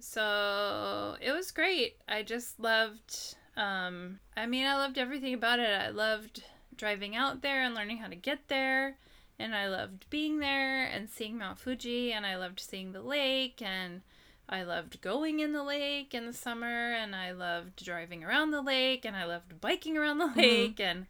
[0.00, 1.96] So it was great.
[2.08, 5.70] I just loved, um, I mean, I loved everything about it.
[5.70, 6.42] I loved
[6.76, 8.96] driving out there and learning how to get there.
[9.40, 12.12] And I loved being there and seeing Mount Fuji.
[12.12, 13.62] And I loved seeing the lake.
[13.62, 14.02] And
[14.48, 16.92] I loved going in the lake in the summer.
[16.92, 19.04] And I loved driving around the lake.
[19.04, 20.80] And I loved biking around the lake.
[20.80, 21.06] And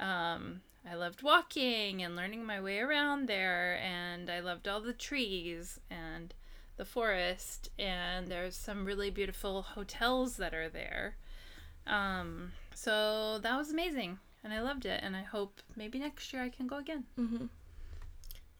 [0.00, 3.78] um, I loved walking and learning my way around there.
[3.82, 5.80] And I loved all the trees.
[5.90, 6.34] And
[6.76, 11.16] the forest and there's some really beautiful hotels that are there
[11.86, 16.42] um, so that was amazing and i loved it and i hope maybe next year
[16.42, 17.46] i can go again hmm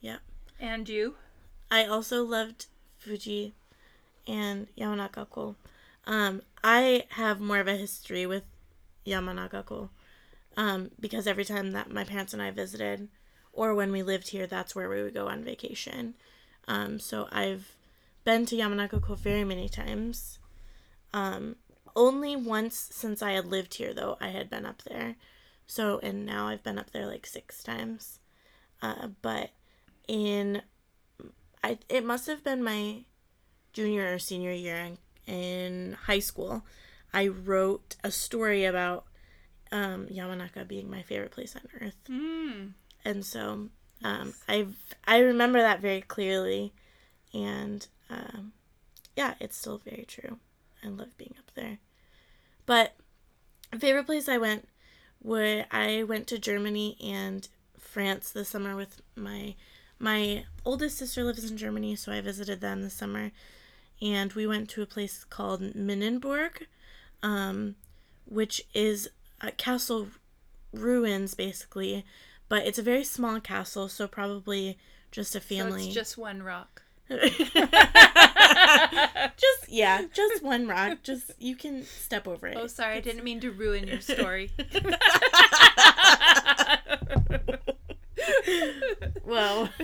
[0.01, 0.19] Yeah.
[0.61, 1.17] and you
[1.71, 2.67] I also loved
[2.99, 3.55] Fuji
[4.29, 5.57] and Yamanaka-ko.
[6.07, 8.45] Um, I have more of a history with
[9.05, 9.89] Yamanaka-ko
[10.57, 13.09] um, because every time that my parents and I visited,
[13.53, 16.14] or when we lived here, that's where we would go on vacation.
[16.67, 17.77] Um, so I've
[18.25, 20.38] been to Yamanaka-ko very many times.
[21.12, 21.57] Um,
[21.95, 25.17] only once since I had lived here, though, I had been up there.
[25.67, 28.19] So, and now I've been up there like six times.
[28.83, 29.51] Uh, but
[30.09, 30.62] in
[31.62, 33.05] I it must have been my
[33.73, 34.99] junior or senior year in,
[35.35, 36.64] in high school.
[37.12, 39.07] I wrote a story about
[39.75, 42.71] um, Yamanaka being my favorite place on earth, mm.
[43.05, 43.69] and so
[44.05, 44.69] um, I
[45.05, 46.73] I remember that very clearly,
[47.35, 48.53] and um,
[49.17, 50.39] yeah, it's still very true.
[50.85, 51.79] I love being up there,
[52.67, 52.95] but
[53.79, 54.69] favorite place I went,
[55.19, 59.57] where I went to Germany and France this summer with my
[59.99, 63.33] my oldest sister lives in Germany, so I visited them this summer,
[64.01, 66.67] and we went to a place called Minnenburg,
[67.25, 67.75] um,
[68.25, 69.11] which is
[69.48, 70.09] a castle
[70.72, 72.04] ruins basically,
[72.48, 74.78] but it's a very small castle, so probably
[75.11, 75.87] just a so family.
[75.87, 77.28] it's just one rock just
[79.68, 80.98] yeah, just one rock.
[81.02, 82.57] Just you can step over it.
[82.59, 84.50] oh sorry i didn't mean to ruin your story
[89.24, 89.68] Whoa.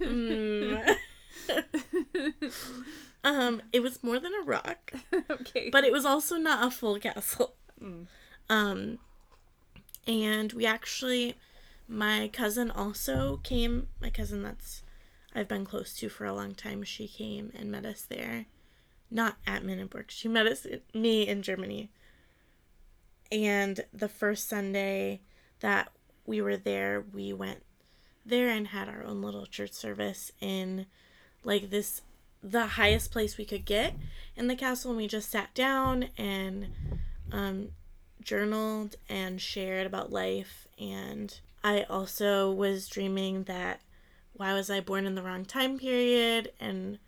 [0.00, 0.96] Mm.
[3.24, 4.92] Um, it was more than a rock,
[5.30, 7.54] okay but it was also not a full castle.
[7.82, 8.06] Mm.
[8.48, 8.98] Um,
[10.06, 11.36] and we actually,
[11.88, 13.88] my cousin also came.
[14.00, 14.82] My cousin that's
[15.34, 16.82] I've been close to for a long time.
[16.82, 18.46] She came and met us there,
[19.10, 20.06] not at Minnenburg.
[20.08, 21.90] She met us me in Germany.
[23.30, 25.20] And the first Sunday
[25.60, 25.92] that
[26.26, 27.62] we were there, we went
[28.26, 30.86] there and had our own little church service in
[31.44, 32.02] like this
[32.42, 33.94] the highest place we could get
[34.36, 36.68] in the castle and we just sat down and
[37.32, 37.68] um
[38.22, 40.68] journaled and shared about life.
[40.78, 43.80] And I also was dreaming that
[44.32, 46.52] why was I born in the wrong time period?
[46.60, 46.98] And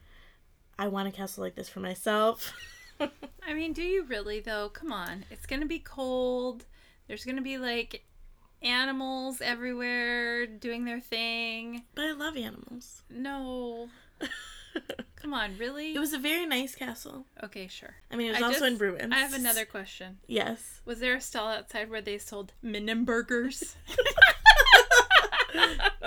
[0.79, 2.53] I want a castle like this for myself.
[3.01, 4.69] i mean do you really though?
[4.69, 5.25] Come on.
[5.31, 6.65] It's gonna be cold.
[7.09, 8.05] There's gonna be like
[8.61, 11.85] animals everywhere doing their thing.
[11.95, 13.03] But I love animals.
[13.11, 13.89] no
[15.23, 17.27] come on really It was a very nice castle.
[17.43, 19.13] okay sure I mean, it was I also in just- ruins.
[19.13, 20.19] I have another question.
[20.27, 20.81] Yes.
[20.85, 23.75] Was there a stall outside where they sold Minnenburgers?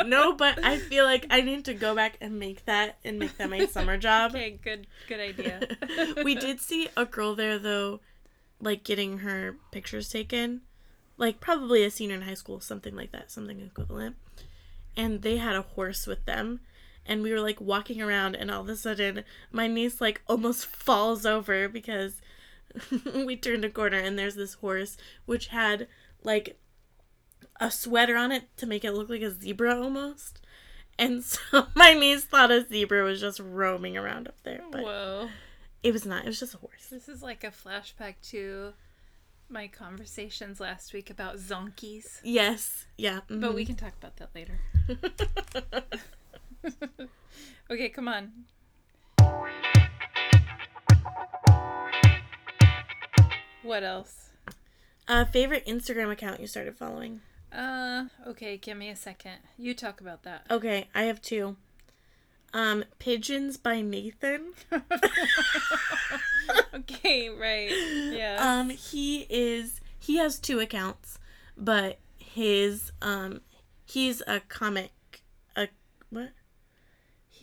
[0.06, 3.38] no, but I feel like I need to go back and make that and make
[3.38, 4.32] that my summer job.
[4.32, 5.62] okay, good good idea.
[6.23, 8.01] we did see a girl there though,
[8.60, 10.62] like getting her pictures taken,
[11.17, 14.15] like probably a senior in high school, something like that, something equivalent.
[14.97, 16.62] And they had a horse with them,
[17.06, 20.65] and we were like walking around, and all of a sudden my niece like almost
[20.65, 22.22] falls over because
[23.15, 25.88] we turned a corner and there's this horse which had
[26.24, 26.60] like
[27.60, 30.41] a sweater on it to make it look like a zebra almost.
[30.98, 35.30] And so my niece thought a zebra was just roaming around up there, but Whoa.
[35.84, 36.24] it was not.
[36.24, 36.88] It was just a horse.
[36.89, 38.74] This is like a flashback to
[39.50, 42.20] my conversations last week about zonkies.
[42.24, 42.88] Yes.
[42.98, 43.22] Yeah.
[43.28, 43.68] But we mhm.
[43.68, 44.60] can talk about that later.
[47.71, 48.32] okay, come on.
[53.63, 54.30] What else?
[55.08, 57.21] uh, favorite Instagram account you started following?
[57.51, 59.38] Uh, okay, give me a second.
[59.58, 60.45] You talk about that.
[60.51, 61.56] Okay, I have two.
[62.54, 64.54] Um, Pigeons by Nathan.
[66.73, 67.71] okay, right.
[68.12, 68.38] Yeah.
[68.39, 71.17] Um, he is he has two accounts,
[71.58, 73.41] but his um
[73.86, 74.91] he's a comic
[75.56, 75.67] a
[76.10, 76.30] what?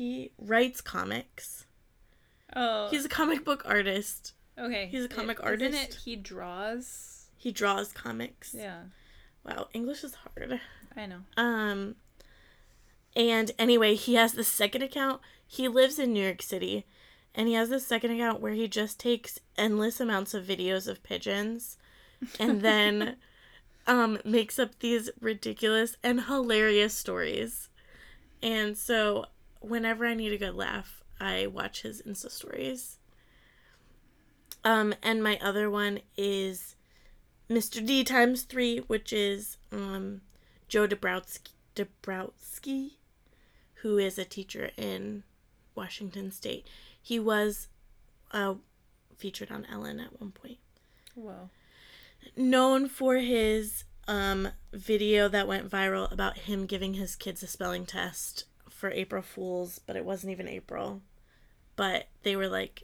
[0.02, 1.66] He writes comics.
[2.56, 4.32] oh, He's a comic book artist.
[4.58, 4.88] okay.
[4.90, 5.98] he's a comic Isn't it artist.
[6.04, 7.26] he draws?
[7.36, 8.52] He draws comics.
[8.52, 8.80] Yeah,
[9.46, 10.60] Wow, English is hard.
[10.96, 11.20] I know.
[11.36, 11.94] Um
[13.14, 15.20] and anyway, he has the second account.
[15.46, 16.84] He lives in New York City.
[17.32, 21.04] And he has this second account where he just takes endless amounts of videos of
[21.04, 21.76] pigeons
[22.40, 23.16] and then
[23.86, 27.68] um makes up these ridiculous and hilarious stories.
[28.42, 29.26] And so
[29.62, 32.98] whenever I need a good laugh, I watch his Insta stories.
[34.64, 36.76] Um and my other one is
[37.50, 37.84] Mr.
[37.84, 40.22] D times 3, which is um
[40.68, 42.92] Joe Dabrowski, Dabrowski,
[43.82, 45.22] who is a teacher in
[45.74, 46.66] Washington State.
[47.00, 47.68] He was
[48.30, 48.54] uh,
[49.16, 50.58] featured on Ellen at one point.
[51.14, 51.50] Whoa.
[52.36, 57.86] Known for his um, video that went viral about him giving his kids a spelling
[57.86, 58.44] test
[58.82, 61.02] for April Fools, but it wasn't even April.
[61.76, 62.82] But they were like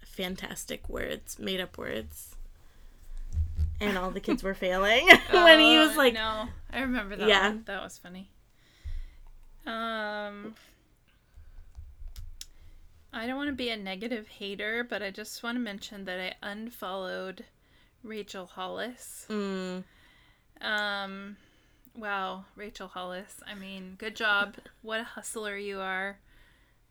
[0.00, 2.34] fantastic words, made up words.
[3.78, 7.28] And all the kids were failing when he was Oh, like, no, I remember that.
[7.28, 7.48] Yeah.
[7.48, 7.62] one.
[7.66, 8.30] that was funny.
[9.66, 10.54] Um,
[13.12, 16.20] I don't want to be a negative hater, but I just want to mention that
[16.20, 17.44] I unfollowed
[18.02, 19.26] Rachel Hollis.
[19.28, 19.84] mm,
[20.60, 21.36] Um,
[21.96, 23.40] wow, Rachel Hollis.
[23.46, 24.54] I mean, good job.
[24.82, 26.18] What a hustler you are.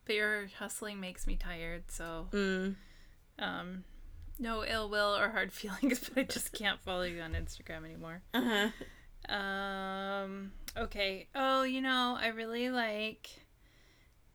[0.06, 2.76] But your hustling makes me tired, so mm,
[3.40, 3.84] um,
[4.38, 8.22] no ill will or hard feelings, but I just can't follow you on Instagram anymore.
[8.34, 8.70] uh-huh.
[9.34, 11.28] Um, okay.
[11.34, 13.30] Oh, you know, I really like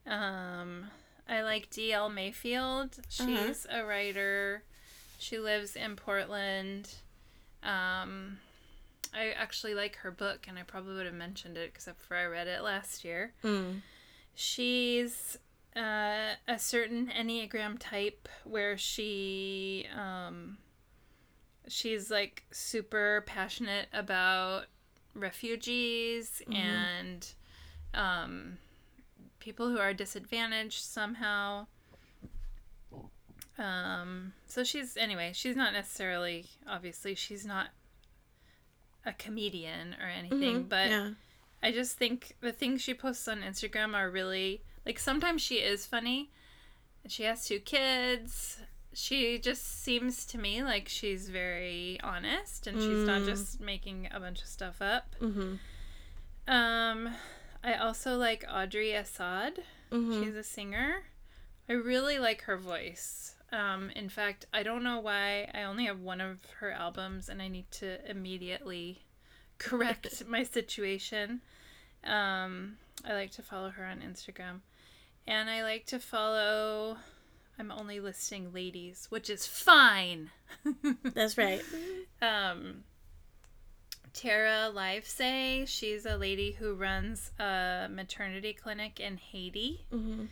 [0.07, 0.87] um
[1.29, 2.99] I like DL Mayfield.
[3.09, 4.65] She's a writer.
[5.19, 6.89] She lives in Portland.
[7.63, 8.39] Um
[9.15, 12.27] I actually like her book and I probably would have mentioned it except for I
[12.27, 13.33] read it last year.
[13.45, 13.81] Mm.
[14.35, 15.39] She's
[15.77, 20.59] uh, a certain Enneagram type where she um,
[21.69, 24.67] she's like super passionate about
[25.15, 27.27] refugees and
[27.95, 28.59] um,
[29.39, 31.67] people who are disadvantaged somehow.
[33.59, 37.69] Um, so she's anyway, she's not necessarily obviously she's not
[39.07, 41.11] a comedian or anything, Mhm, but yeah.
[41.63, 45.87] I just think the things she posts on Instagram are really like sometimes she is
[45.87, 46.31] funny.
[47.07, 48.61] She has two kids.
[48.93, 53.27] She just seems to me like she's very honest and she's not Mm.
[53.27, 55.15] just making a bunch of stuff up.
[55.21, 55.55] Mm-hmm.
[56.49, 57.15] Um
[57.63, 59.61] I also like Audrey Assad.
[59.93, 60.23] Mm-hmm.
[60.25, 61.03] She's a singer.
[61.69, 63.35] I really like her voice.
[63.53, 67.43] Um, in fact, I don't know why I only have one of her albums and
[67.43, 69.03] I need to immediately
[69.59, 71.41] correct my situation.
[72.05, 74.61] Um, I like to follow her on Instagram.
[75.27, 76.97] And I like to follow,
[77.59, 80.31] I'm only listing ladies, which is fine.
[81.15, 81.63] That's right.
[82.23, 82.85] um,
[84.13, 90.25] Tara Livesay, she's a lady who runs a maternity clinic in Haiti Mm-hmm.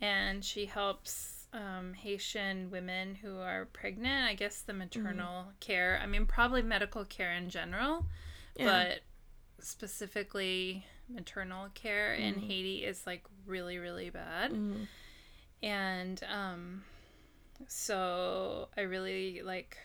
[0.00, 4.28] and she helps um, Haitian women who are pregnant.
[4.28, 6.00] I guess the maternal care.
[6.02, 8.06] I mean, probably medical care in general,
[8.56, 8.64] Yeah.
[8.64, 9.00] but
[9.64, 12.46] specifically maternal care in Mhm.
[12.46, 14.52] Haiti is like really, really bad.
[14.52, 14.84] Mm-hmm.
[15.62, 16.84] And um,
[17.68, 19.76] so I really like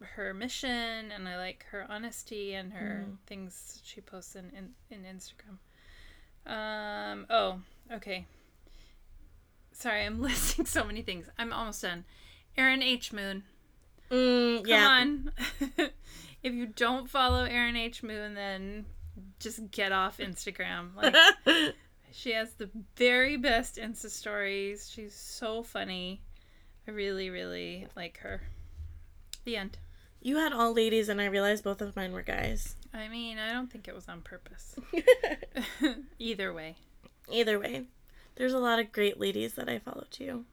[0.00, 3.16] her mission and I like her honesty and her Mhm.
[3.26, 5.58] things she posts in, in, in Instagram.
[6.46, 8.26] Um, oh, okay.
[9.78, 11.28] Sorry, I'm listing so many things.
[11.38, 12.04] I'm almost done.
[12.56, 13.12] Erin H.
[13.12, 13.44] Moon.
[14.10, 14.88] Mm, Come yeah.
[14.88, 15.32] on.
[16.42, 18.02] if you don't follow Erin H.
[18.02, 18.86] Moon, then
[19.38, 20.90] just get off Instagram.
[21.46, 21.74] Like,
[22.12, 24.88] she has the very best Insta stories.
[24.90, 26.22] She's so funny.
[26.88, 28.40] I really, really like her.
[29.44, 29.76] The end.
[30.22, 32.76] you had all ladies, and I realized both of mine were guys.
[32.94, 34.76] I mean, I don't think it was on purpose.
[36.18, 36.76] Either way.
[37.30, 37.84] Either way,
[38.36, 40.44] there's a lot of great ladies that I follow too.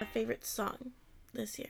[0.00, 0.92] A favorite song
[1.32, 1.68] this year.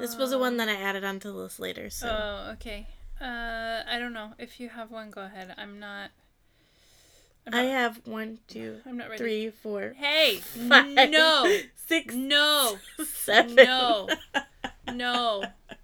[0.00, 1.88] This was the one that I added onto the list later.
[1.88, 2.86] So Oh, okay.
[3.20, 4.32] Uh, I don't know.
[4.38, 5.54] If you have one, go ahead.
[5.56, 6.10] I'm not.
[7.46, 9.18] I'm I have one, two, I'm not ready.
[9.18, 13.54] three, four, Hey, five, no, six, no, seven.
[13.54, 14.08] No.
[14.92, 15.44] no,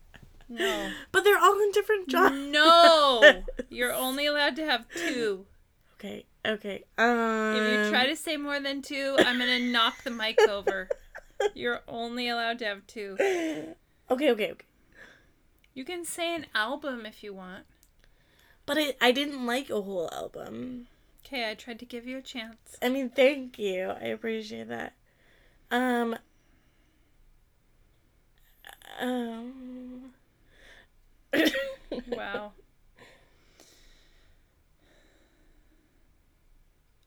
[0.49, 2.53] no, But they're all in different genres.
[2.53, 3.43] no.
[3.71, 5.47] You're only allowed to have two.
[5.95, 6.85] Okay, okay.
[6.99, 10.89] Um, If you try to say more than two, I'm gonna knock the mic over.
[11.55, 13.17] You're only allowed to have two.
[13.19, 14.67] Okay, okay, okay.
[15.73, 17.65] You can say an album if you want.
[18.67, 20.87] But I, I didn't like a whole album.
[21.27, 22.77] Okay, I tried to give you a chance.
[22.83, 23.91] I mean, thank you.
[23.91, 24.93] I appreciate that.
[25.71, 26.17] Um.
[29.01, 30.13] Um.
[32.09, 32.53] Wow.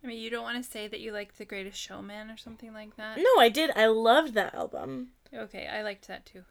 [0.03, 2.73] I mean, you don't want to say that you like The Greatest Showman or something
[2.73, 3.17] like that?
[3.17, 3.71] No, I did.
[3.75, 5.09] I loved that album.
[5.34, 6.43] Okay, I liked that too.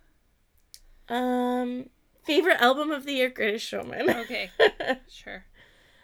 [1.08, 1.88] Um,
[2.24, 4.10] favorite album of the year, Greatest Showman.
[4.10, 4.50] Okay,
[5.08, 5.46] sure.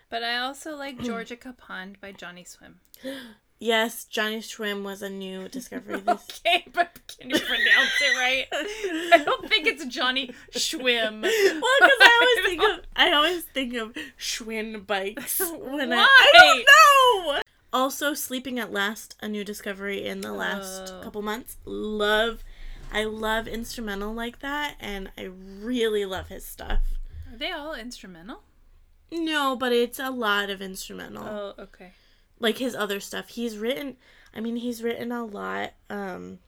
[0.09, 2.77] But I also like Georgica Pond by Johnny Swim.
[3.59, 6.03] yes, Johnny Swim was a new discovery.
[6.09, 8.47] Okay, but can you pronounce it right?
[9.15, 11.23] I don't think it's Johnny Schwim.
[11.23, 16.31] well, because I always think of I always think of Schwinn bikes when I, I
[16.35, 16.59] don't
[17.37, 17.43] know.
[17.73, 21.01] Also, Sleeping at Last, a new discovery in the last Oh.
[21.03, 21.57] couple months.
[21.65, 22.45] Love,
[22.93, 26.81] I love instrumental like that, and I really love his stuff.
[27.33, 28.43] Are they all instrumental?
[29.11, 31.25] No, but it's a lot of instrumental.
[31.25, 31.93] Oh, okay.
[32.39, 33.29] Like his other stuff.
[33.29, 33.97] He's written
[34.35, 36.39] I mean, he's written a lot um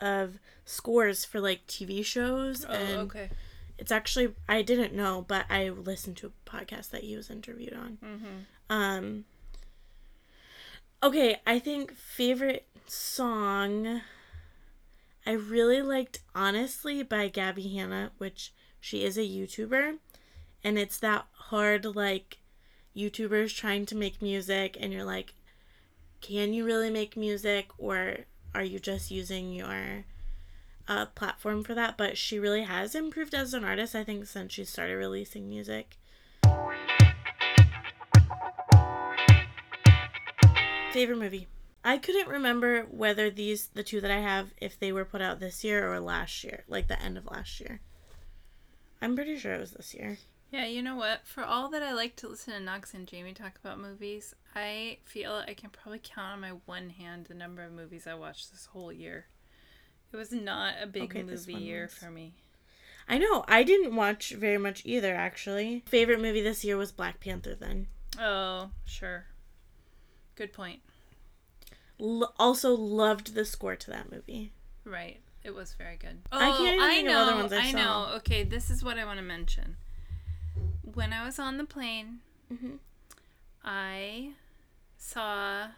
[0.00, 3.30] of scores for like TV shows Oh, and okay.
[3.78, 7.74] it's actually I didn't know, but I listened to a podcast that he was interviewed
[7.74, 7.98] on.
[8.04, 8.26] Mm-hmm.
[8.70, 9.24] Um
[11.02, 14.00] Okay, I think favorite song
[15.26, 19.96] I really liked Honestly by Gabby Hanna, which she is a YouTuber,
[20.62, 22.38] and it's that hard like
[22.96, 25.34] YouTubers trying to make music and you're like
[26.22, 28.20] can you really make music or
[28.56, 30.06] are you just using your
[30.88, 31.98] uh, platform for that?
[31.98, 35.98] But she really has improved as an artist, I think, since she started releasing music.
[40.92, 41.48] Favorite movie?
[41.84, 45.38] I couldn't remember whether these, the two that I have, if they were put out
[45.38, 47.80] this year or last year, like the end of last year.
[49.02, 50.16] I'm pretty sure it was this year.
[50.50, 51.26] Yeah, you know what?
[51.26, 54.98] For all that I like to listen to Knox and Jamie talk about movies, I
[55.04, 58.50] feel I can probably count on my one hand the number of movies I watched
[58.50, 59.26] this whole year.
[60.12, 61.94] It was not a big Okay, movie year was.
[61.94, 62.32] for me.
[63.08, 65.84] I know, I didn't watch very much either, actually.
[65.86, 67.86] Favorite movie this year was Black Panther, then.
[68.18, 69.26] Oh, sure.
[70.36, 70.80] Good point.
[72.00, 74.52] L- also loved the score to that movie.
[74.84, 75.20] Right.
[75.44, 76.18] It was very good.
[76.32, 77.22] Oh, I can't even I think of know.
[77.22, 77.76] other ones I I saw.
[77.78, 78.14] know.
[78.16, 79.76] Okay, this is what I want to mention.
[80.94, 82.20] When I was on the plane,
[82.52, 82.78] Mhm.
[83.64, 84.32] I
[85.06, 85.68] saw.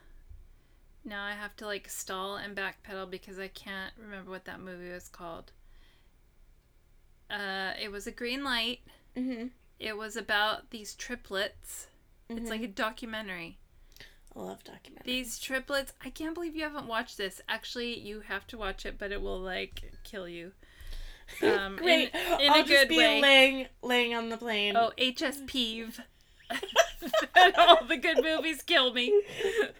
[1.05, 4.91] Now I have to like stall and backpedal because I can't remember what that movie
[4.91, 5.53] was called.
[7.31, 8.81] Uh, it was a green light.
[9.17, 9.49] Mm-hmm.
[9.79, 11.87] It was about these triplets.
[12.29, 13.59] It's like a documentary.
[14.37, 15.05] I love documentaries.
[15.05, 17.41] These triplets, I can't believe you haven't watched this.
[17.49, 20.53] Actually, you have to watch it, but it will like kill you.
[21.43, 22.11] Um, Great.
[22.15, 23.21] in, in I'll a just good be way.
[23.21, 24.75] laying laying on the plane.
[24.79, 26.01] Oh, HS peeve.
[27.35, 29.23] that all the good movies kill me.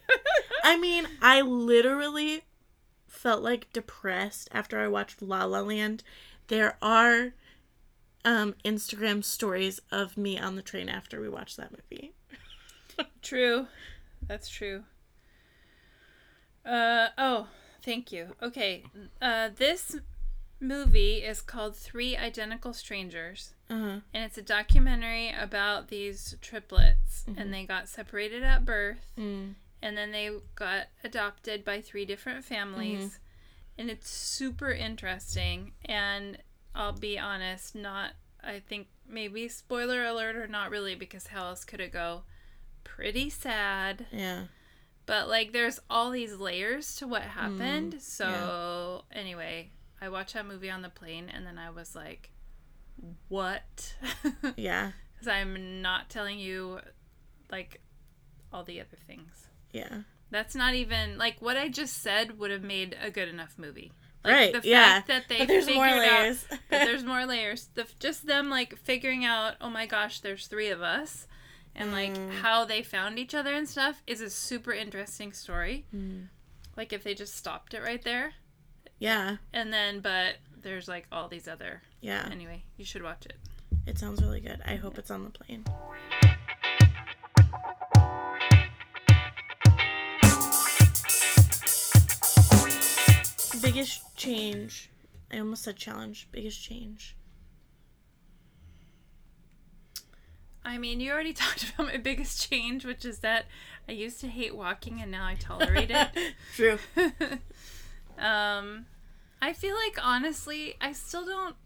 [0.65, 2.45] I mean, I literally
[3.07, 6.03] felt like depressed after I watched La La Land.
[6.49, 7.35] There are
[8.25, 12.13] um Instagram stories of me on the train after we watched that movie.
[13.23, 13.67] true.
[14.27, 14.85] That's true.
[16.65, 17.49] Uh oh,
[17.83, 18.35] thank you.
[18.43, 18.85] Okay.
[19.21, 19.97] Uh this
[20.61, 23.55] movie is called Three Identical Strangers.
[23.71, 24.01] Uh-huh.
[24.13, 27.25] And it's a documentary about these triplets.
[27.37, 29.13] And they got separated at birth.
[29.19, 29.55] Mm.
[29.83, 33.19] and then they got adopted by three different families.
[33.79, 35.73] And it's super interesting.
[35.85, 36.39] And
[36.75, 38.13] i'll be honest not
[38.45, 42.23] i think maybe spoiler alert or not really because how else could it go?
[42.85, 44.07] Pretty sad.
[44.13, 44.45] Yeah.
[45.07, 48.01] but like there's all these layers to what happened.
[48.01, 49.71] So anyway
[50.01, 52.31] i watched that movie on the plane and then i was like
[53.29, 53.95] what
[54.57, 54.93] Yeah.
[55.15, 56.81] because i'm not telling you
[57.51, 57.81] like
[58.53, 59.99] all the other things Yeah.
[60.31, 63.93] that's not even like what I just said would have made a good enough movie.
[64.25, 65.03] Like, Right, The fact yeah.
[65.07, 66.47] that they but there's more figured out- layers.
[66.51, 67.69] but there's more layers.
[67.75, 71.27] The, just them like figuring out, oh my gosh, there's three of us,
[71.75, 72.33] and like Mm.
[72.41, 75.87] how they found each other and stuff is a super interesting story.
[75.95, 76.29] Mm.
[76.77, 78.33] Like if they just stopped it right there,
[78.99, 81.83] yeah, and then but there's like all these other.
[82.01, 82.29] yeah.
[82.31, 83.37] Anyway, you should watch it.
[83.87, 84.61] It sounds really good.
[84.67, 85.65] I hope it's on the plane.
[93.63, 94.91] Biggest change.
[95.33, 96.29] I almost said challenge.
[96.33, 97.17] Biggest change.
[100.65, 103.47] I mean, you already talked about my biggest change, which is that
[103.89, 106.09] I used to hate walking and now I tolerate it.
[106.55, 106.79] True.
[108.19, 108.87] um,
[109.41, 111.57] I feel like honestly, I still don't.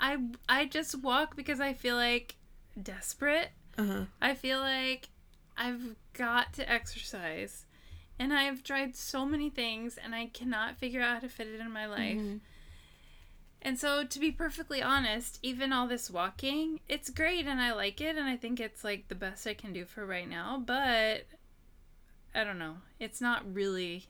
[0.00, 0.18] I
[0.48, 2.36] I just walk because I feel like
[2.80, 3.50] desperate.
[3.78, 4.04] Uh huh.
[4.20, 5.08] I feel like
[5.56, 7.66] I've got to exercise,
[8.18, 11.60] and I've tried so many things, and I cannot figure out how to fit it
[11.60, 12.18] in my life.
[12.18, 12.40] Mhm.
[13.64, 18.00] And so, to be perfectly honest, even all this walking, it's great and I like
[18.00, 21.26] it, and I think it's like the best I can do for right now, but
[22.34, 22.78] I don't know.
[22.98, 24.06] It's not really.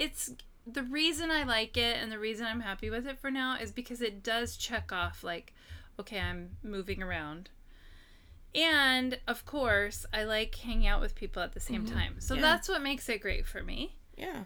[0.00, 0.32] It's
[0.66, 3.70] the reason I like it and the reason I'm happy with it for now is
[3.70, 5.52] because it does check off, like,
[5.98, 7.50] okay, I'm moving around.
[8.54, 11.92] And of course, I like hanging out with people at the same Mhm.
[11.92, 12.20] time.
[12.20, 12.40] So Yeah.
[12.40, 13.96] that's what makes it great for me.
[14.16, 14.44] Yeah.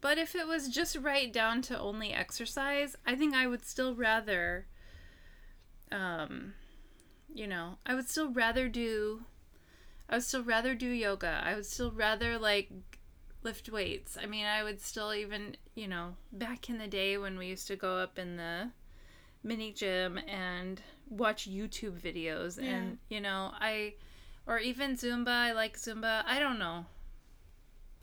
[0.00, 3.94] But if it was just right down to only exercise, I think I would still
[3.94, 4.66] rather,
[5.92, 6.54] um,
[7.34, 9.24] you know, I would still rather do,
[10.08, 11.40] I would still rather do yoga.
[11.44, 12.70] I would still rather like
[13.46, 14.18] lift weights.
[14.20, 17.66] I mean, I would still even, you know, back in the day when we used
[17.68, 18.70] to go up in the
[19.42, 22.70] mini gym and watch YouTube videos Yeah.
[22.74, 23.94] and, you know, I,
[24.46, 26.22] or even Zumba, I like Zumba.
[26.26, 26.86] I don't know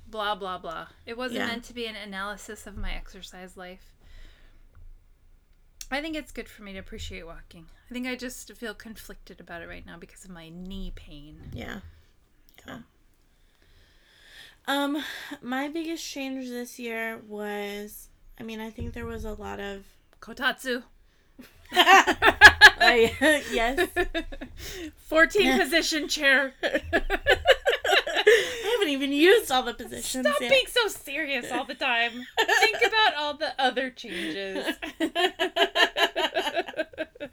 [0.05, 0.87] blah blah blah.
[1.07, 1.47] It wasn't Yeah.
[1.47, 3.93] meant to be an analysis of my exercise life.
[5.89, 7.65] I think it's good for me to appreciate walking.
[7.89, 11.51] I think I just feel conflicted about it right now because of my knee pain.
[11.53, 11.79] Yeah.
[12.67, 12.79] Yeah.
[14.67, 15.03] Um,
[15.41, 18.09] my biggest change this year was,
[18.39, 19.83] I mean, I think there was a lot of.
[20.21, 20.83] Kotatsu.
[21.71, 23.13] I,
[23.51, 23.87] yes.
[25.07, 26.53] 14 position chair.
[26.63, 26.81] I
[28.73, 30.49] haven't even used all the positions Stop yet.
[30.49, 32.11] being so serious all the time.
[32.59, 34.65] Think about all the other changes.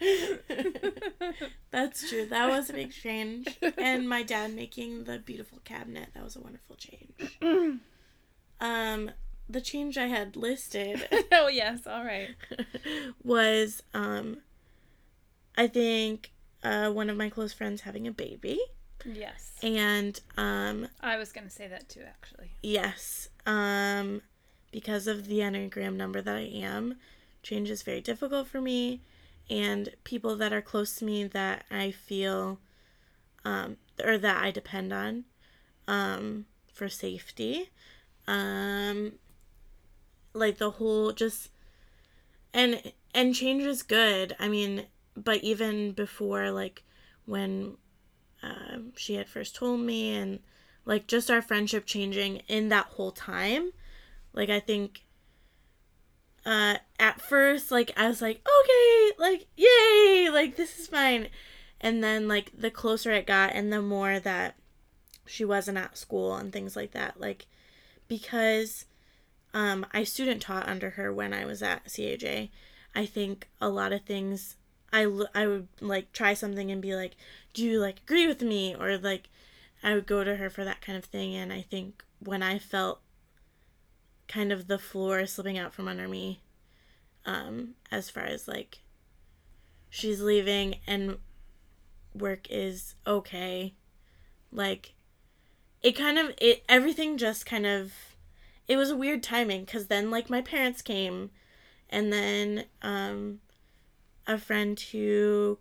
[1.70, 2.26] That's true.
[2.26, 3.59] That was a big change.
[3.78, 6.09] And my dad making the beautiful cabinet.
[6.14, 7.80] That was a wonderful change.
[8.61, 9.11] Um,
[9.51, 12.30] the change I had listed oh yes, all right.
[13.24, 14.38] was um
[15.57, 16.32] I think
[16.62, 18.61] uh one of my close friends having a baby.
[19.05, 19.53] Yes.
[19.62, 22.53] And um I was going to say that too actually.
[22.62, 24.22] yes, um
[24.70, 26.96] because of the Enneagram number that I am,
[27.42, 29.01] change is very difficult for me
[29.51, 32.59] and people that are close to me that I feel
[33.44, 35.24] um or that I depend on
[35.86, 37.70] um for safety.
[38.26, 39.12] Um
[40.32, 41.51] like the whole just
[42.55, 44.36] and and change is good.
[44.38, 44.86] I mean,
[45.16, 46.82] but even before like
[47.26, 47.76] when
[48.42, 50.40] um, she had first told me and
[50.84, 53.72] like just our friendship changing in that whole time
[54.32, 55.05] like i think
[56.47, 61.28] uh at first like i was like okay like yay like this is fine.
[61.82, 64.55] And then like the closer it got and the more that
[65.26, 67.47] she wasn't at school and things like that like
[68.09, 68.84] because
[69.55, 72.51] um i student taught under her when i was at caj
[72.95, 74.57] i think a lot of things
[74.93, 77.16] i l- i would like try something and be like
[77.55, 78.74] do you like agree with me?
[78.74, 79.28] or like
[79.82, 81.34] i would go to her for that kind of thing.
[81.34, 83.01] And i think when i felt
[84.30, 86.40] kind of the floor slipping out from under me
[87.26, 88.78] um as far as like
[89.90, 91.18] she's leaving and
[92.14, 93.74] work is okay.
[94.52, 94.94] Like
[95.82, 97.92] it kind of it everything just kind of
[98.68, 101.30] it was a weird timing because then like my parents came
[101.88, 103.40] and then um
[104.26, 105.58] a friend who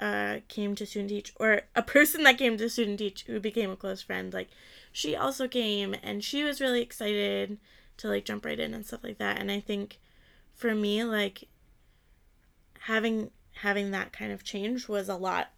[0.00, 3.70] uh came to student teach or a person that came to student teach who became
[3.70, 4.48] a close friend like
[4.92, 7.58] she also came and she was really excited
[7.98, 9.38] to like jump right in and stuff like that.
[9.38, 9.98] And i think
[10.54, 11.44] for me like
[12.80, 15.48] having having that kind of change was a lot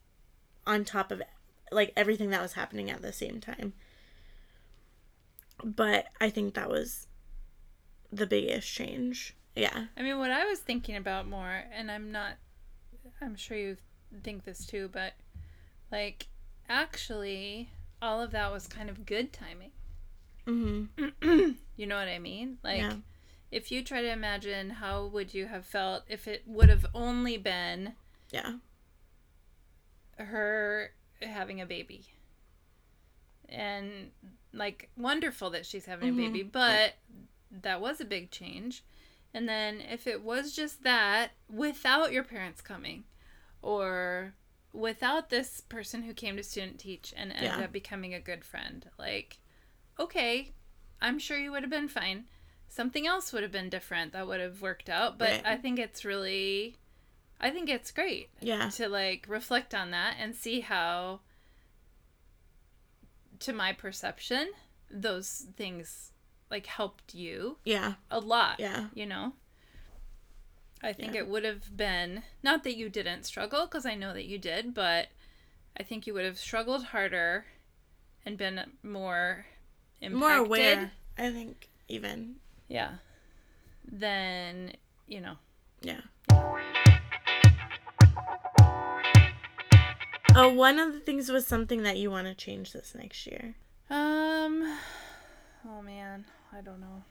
[0.67, 1.23] on top of
[1.71, 3.73] like everything that was happening at the same time.
[5.65, 7.09] But i think that was
[8.13, 9.35] the biggest change.
[9.55, 9.87] Yeah.
[9.97, 12.35] I mean, what I was thinking about more, and I'm not,
[13.21, 13.77] I'm sure you
[14.23, 15.15] think this too, but
[15.91, 16.29] like,
[16.69, 17.71] actually,
[18.01, 19.73] all of that was kind of good timing.
[20.49, 22.59] Mm-hmm you know what I mean?
[22.65, 22.97] Like, Yeah.
[23.51, 27.37] if you try to imagine how would you have felt if it would have only
[27.37, 27.95] been
[28.33, 28.55] Yeah.
[30.17, 30.93] her
[31.23, 32.05] having a baby.
[33.49, 34.11] And
[34.53, 36.15] like wonderful that she's having Mhm.
[36.15, 36.95] a baby, but
[37.51, 38.83] that was a big change.
[39.33, 43.05] And then if it was just that without your parents coming
[43.63, 44.35] or
[44.73, 47.65] without this person who came to student teach and ended Yeah.
[47.65, 49.39] up becoming a good friend, like
[49.99, 50.53] okay,
[51.01, 52.25] I'm sure you would have been fine.
[52.69, 55.43] Something else would have been different that would have worked out, but Right.
[55.47, 56.77] I think it's really
[57.41, 58.69] I think it's great Yeah.
[58.71, 61.21] to like reflect on that and see how
[63.41, 64.51] to my perception
[64.91, 66.11] those things
[66.51, 67.95] like helped you Yeah.
[68.11, 68.89] a lot Yeah.
[68.95, 69.35] you know
[70.83, 71.21] i think Yeah.
[71.21, 74.75] it would have been not that you didn't struggle because i know that you did
[74.75, 75.09] but
[75.79, 77.47] i think you would have struggled harder
[78.27, 79.47] and been more
[80.01, 82.37] impacted More aware, I think, even.
[82.69, 82.93] yeah
[83.91, 84.73] then
[85.07, 85.37] you know
[85.81, 86.01] Yeah.
[90.41, 93.55] Oh, one of the things was something that you want to change this next year.
[93.91, 94.79] um
[95.69, 97.03] oh man i don't know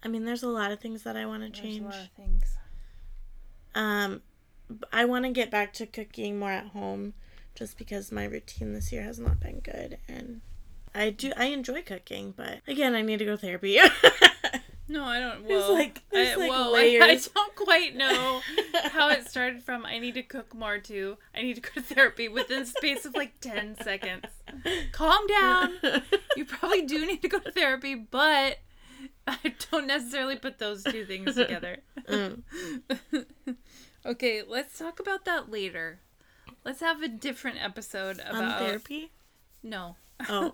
[0.00, 1.80] I mean, there's a lot of things that I want to There's change.
[1.84, 2.44] a lot of things
[3.74, 4.22] Um,
[4.92, 7.14] I want to get back to cooking more at home,
[7.56, 10.40] just because my routine this year has not been good, and
[10.98, 13.78] I do I enjoy cooking, but again, I need to go to therapy.
[14.90, 15.44] No, I don't.
[15.44, 18.40] Well, like- there's I, like well, I, I don't quite know
[18.90, 19.84] how it started from.
[19.84, 21.18] I need to cook more to.
[21.34, 24.24] I need to go to therapy within the space of like ten seconds.
[24.92, 25.74] Calm down.
[26.36, 28.60] You probably do need to go to therapy, but
[29.26, 31.78] I don't necessarily put those two things together.
[32.08, 32.42] Mm.
[34.06, 36.00] okay, let's talk about that later.
[36.64, 39.12] Let's have a different episode about therapy?
[39.62, 39.96] no.
[40.28, 40.52] Oh.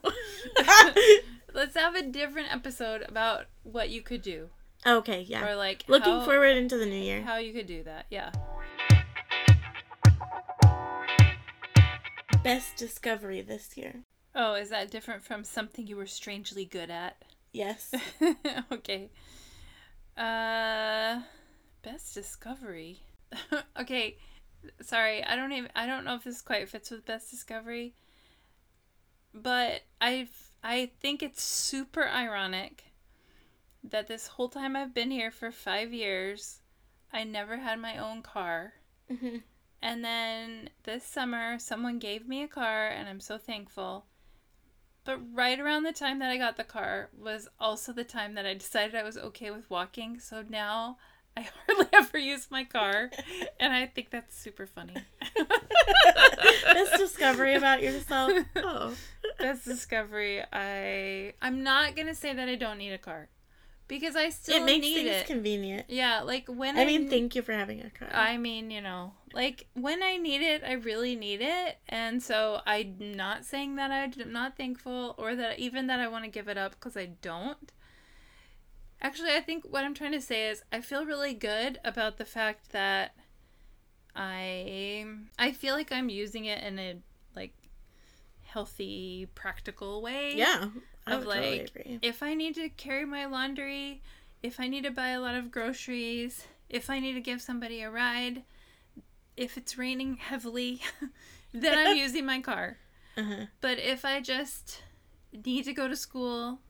[1.55, 4.49] Let's have a different episode about what you could do,
[4.87, 5.47] okay, yeah.
[5.49, 7.23] or like Looking how- forward into the new year.
[7.23, 8.07] how you could do that.
[8.11, 8.31] Yeah.
[12.43, 14.03] Best discovery this year.
[14.35, 17.17] Oh, is that different from something you were strangely good at?
[17.53, 17.95] Yes.
[18.73, 19.11] okay.
[20.17, 21.21] Uh
[21.83, 22.99] best discovery.
[23.81, 24.17] okay.
[24.83, 27.95] Sorry, I don't even I don't know if this quite fits with best discovery.
[29.35, 30.29] But I
[30.63, 32.85] I think it's super ironic
[33.83, 36.63] that this whole time I've been here for 5 years,
[37.13, 38.75] I never had my own car.
[39.11, 39.43] Mhm.
[39.83, 44.07] And then this summer, someone gave me a car, and I'm so thankful.
[45.05, 48.47] But right around the time that I got the car was also the time that
[48.47, 50.19] I decided I was okay with walking.
[50.19, 50.99] So now
[51.37, 53.11] I hardly ever use my car,
[53.59, 54.95] and I think that's super funny.
[56.75, 58.33] this discovery about yourself.
[58.57, 58.95] Oh.
[59.39, 60.43] this discovery.
[60.53, 63.29] I I'm not gonna say that I don't need a car,
[63.89, 65.27] because I still it makes need things it.
[65.27, 65.87] convenient.
[65.89, 68.09] yeah, like when I mean, n- thank you for having a car.
[68.13, 71.79] I mean, you know, like when I need it, I really need it.
[71.89, 76.25] And so I'm not saying that I'm not thankful or that even that I want
[76.25, 77.73] to give it up because I don't.
[79.05, 82.25] Actually, I think what I'm trying to say is I feel really good about the
[82.25, 83.15] fact that
[84.17, 85.05] I
[85.39, 86.97] I feel like I'm using it in a
[87.37, 87.53] like
[88.47, 90.69] healthy, practical way yeah.
[91.07, 91.99] I of would totally agree.
[92.01, 94.01] if I need to carry my laundry,
[94.43, 97.83] if I need to buy a lot of groceries, if I need to give somebody
[97.83, 98.43] a ride,
[99.37, 100.81] if it's raining heavily,
[101.53, 102.79] then I'm using my car.
[103.19, 103.47] Uh-huh.
[103.61, 104.83] But if I just
[105.45, 106.61] need to go to school,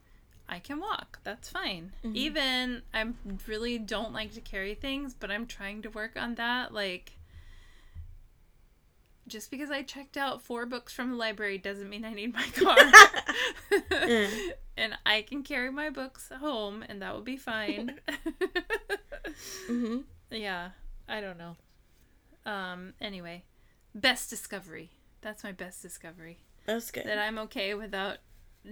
[0.48, 1.20] I can walk.
[1.24, 1.92] That's fine.
[2.04, 2.14] Mhm.
[2.14, 3.04] Even I
[3.46, 6.72] really don't like to carry things, but I'm trying to work on that.
[6.72, 7.12] Like,
[9.26, 12.46] just because I checked out four books from the library doesn't mean I need my
[12.54, 12.76] car.
[13.90, 14.52] Mm.
[14.76, 18.00] and I can carry my books home, and that will be fine.
[19.66, 19.98] hmm
[20.30, 20.70] yeah,
[21.08, 21.56] I don't know.
[22.44, 22.92] Um.
[23.00, 23.44] Anyway,
[23.94, 24.90] best discovery.
[25.22, 26.38] That's my best discovery.
[26.66, 27.06] That's good.
[27.06, 28.18] That I'm okay without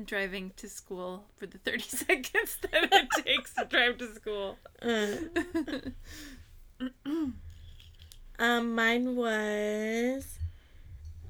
[0.04, 4.58] driving to school for the 30 seconds that it takes to drive to school.
[4.80, 5.16] Uh,
[8.38, 10.38] um, mine was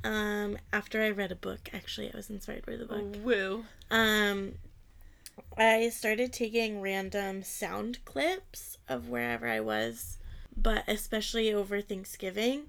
[0.04, 1.70] um after I read a book.
[1.72, 3.16] Actually, I was inspired by the book.
[3.22, 3.64] Woo.
[3.90, 4.54] Um,
[5.56, 10.18] I started taking random sound clips of wherever I was,
[10.56, 12.64] but especially over Thanksgiving,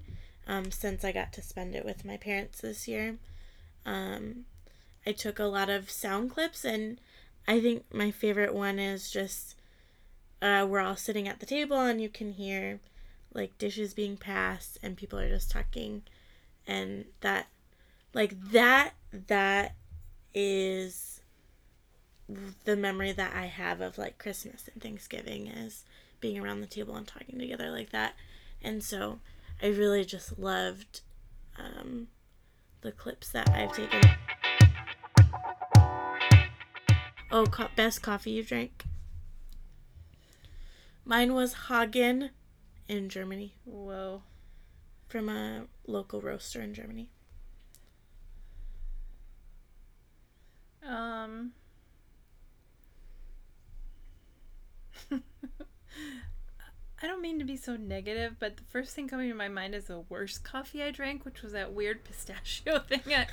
[0.48, 3.18] um, since I got to spend it with my parents this year.
[3.86, 4.46] Um,
[5.06, 7.00] I took a lot of sound clips, and
[7.48, 9.56] I think my favorite one is just
[10.42, 12.80] uh, we're all sitting at the table, and you can hear
[13.34, 16.04] like dishes being passed, and people are just talking,
[16.68, 17.48] and that,
[18.14, 19.76] like that, that
[20.34, 21.22] is
[22.66, 25.84] the memory that I have of like Christmas and Thanksgiving is
[26.20, 28.16] being around the table and talking together like that.
[28.62, 29.20] And so
[29.62, 31.02] I really just loved
[31.60, 32.08] um,
[32.82, 34.02] the clips that I've taken.
[37.34, 38.84] Oh, co- best coffee you drank?
[41.04, 42.30] Mine was Hagen
[42.88, 44.22] in Germany Whoa.
[45.08, 47.10] from a local roaster in Germany.
[50.88, 51.54] Um.
[57.04, 59.76] I don't mean to be so negative, but the first thing coming to my mind
[59.76, 63.30] is the worst coffee I drank, which was that weird pistachio thing at,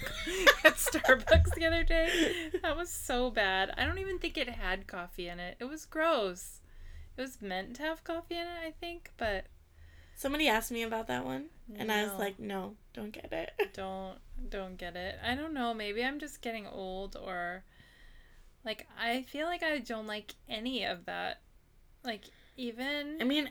[0.65, 2.51] at Starbucks the other day.
[2.63, 3.73] That was so bad.
[3.79, 5.57] I don't even think it had coffee in it.
[5.61, 6.59] It was gross.
[7.17, 9.47] It was meant to have coffee in it, I think, but
[10.17, 11.47] Somebody asked me about that one,
[11.79, 13.53] and I was like, no, don't get it.
[13.73, 14.19] don't
[14.51, 15.19] don't get it.
[15.25, 15.73] I don't know.
[15.73, 17.65] Maybe I'm just getting old, or
[18.63, 21.41] like I feel like I don't like any of that.
[22.05, 22.25] Like
[22.61, 23.51] even I mean,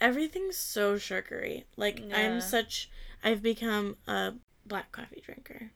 [0.00, 1.66] everything's so sugary.
[1.76, 2.16] Like, Yeah.
[2.16, 2.90] I'm such.
[3.22, 4.34] I've become a
[4.66, 5.70] black coffee drinker.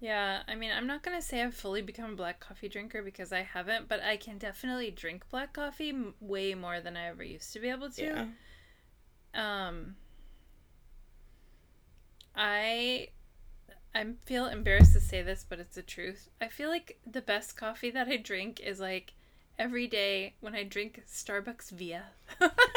[0.00, 3.30] Yeah, I mean, I'm not gonna say I've fully become a black coffee drinker because
[3.32, 7.22] I haven't, but I can definitely drink black coffee m- way more than I ever
[7.24, 8.02] used to be able to.
[8.02, 8.26] Yeah.
[9.34, 9.96] Um,
[12.36, 13.10] I
[13.94, 16.30] I feel embarrassed to say this, but it's the truth.
[16.40, 19.14] I feel like the best coffee that I drink is like
[19.58, 22.04] every day when I drink Starbucks Via.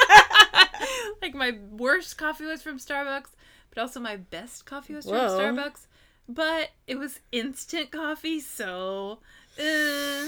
[1.22, 3.32] like my worst coffee was from Starbucks,
[3.70, 5.38] but also my best coffee was Whoa.
[5.38, 5.88] from Starbucks.
[6.28, 9.20] But it was instant coffee, so
[9.60, 10.28] uh.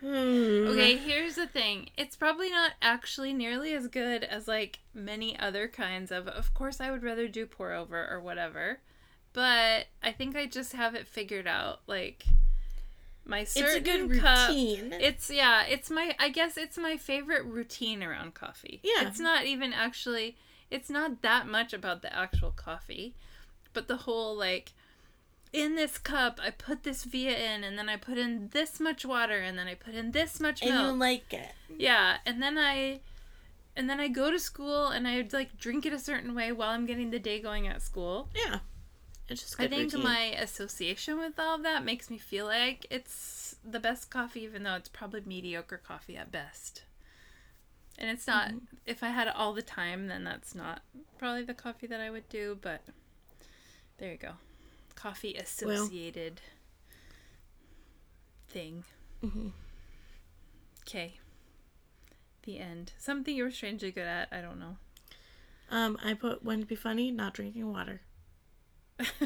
[0.00, 0.68] Hmm.
[0.68, 1.88] Okay, here's the thing.
[1.96, 6.28] It's probably not actually nearly as good as like many other kinds of.
[6.28, 8.80] Of course, I would rather do pour over or whatever,
[9.32, 11.80] but I think I just have it figured out.
[11.86, 12.24] Like
[13.26, 14.48] my It's a certain good cup.
[14.48, 14.92] routine.
[14.92, 15.64] It's yeah.
[15.64, 16.14] It's my.
[16.18, 18.80] I guess it's my favorite routine around coffee.
[18.82, 19.06] Yeah.
[19.08, 20.36] It's not even actually.
[20.70, 23.14] It's not that much about the actual coffee,
[23.72, 24.72] but the whole like
[25.52, 29.04] in this cup, I put this via in, and then I put in this much
[29.04, 30.74] water, and then I put in this much milk.
[30.74, 31.52] and you like it.
[31.78, 33.00] yeah, and then I,
[33.76, 36.70] and then I go to school, and I like drink it a certain way while
[36.70, 38.28] I'm getting the day going at school.
[38.34, 38.58] Yeah.
[39.28, 40.04] It's just I think routine.
[40.04, 44.62] my association with all of that makes me feel like it's the best coffee, even
[44.62, 46.84] though it's probably mediocre coffee at best.
[47.98, 48.48] And it's not.
[48.48, 48.58] Mm-hmm.
[48.84, 50.82] If I had it all the time, then that's not
[51.18, 52.56] probably the coffee that I would do.
[52.60, 52.82] But
[53.98, 54.32] there you go,
[54.94, 56.40] coffee associated
[58.48, 58.84] thing.
[59.24, 59.52] Mhm.
[60.82, 61.18] Okay.
[62.44, 62.92] The end.
[62.98, 64.28] Something you were strangely good at.
[64.30, 64.76] I don't know.
[65.68, 68.02] Um, I put when to be funny, not drinking water.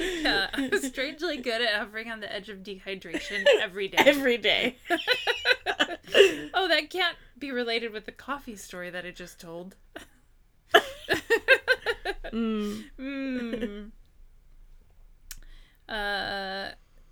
[0.00, 3.98] yeah, I'm strangely good at hovering on the edge of dehydration every day.
[3.98, 4.76] Every day.
[6.54, 9.76] oh, that can't be related with the coffee story that I just told.
[12.32, 12.84] mm.
[12.98, 13.90] mm.
[15.88, 16.70] Uh,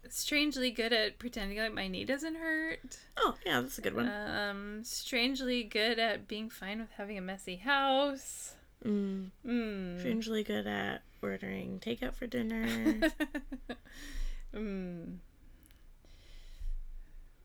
[0.09, 2.99] strangely good at pretending like my knee doesn't hurt.
[3.17, 4.11] Oh, yeah, that's a good one.
[4.11, 8.56] Um, strangely good at being fine with having a messy house.
[8.87, 9.31] Mm.
[9.45, 9.99] Mm.
[9.99, 12.65] Strangely good at ordering takeout for dinner.
[14.55, 15.17] mm.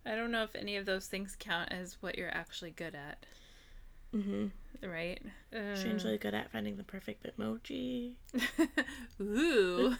[0.06, 3.26] I don't know if any of those things count as what you're actually good at,
[4.12, 4.48] hmm
[4.84, 5.22] right?
[5.56, 8.14] Uh, Strangely good at finding the perfect Bitmoji.
[9.22, 9.96] Ooh.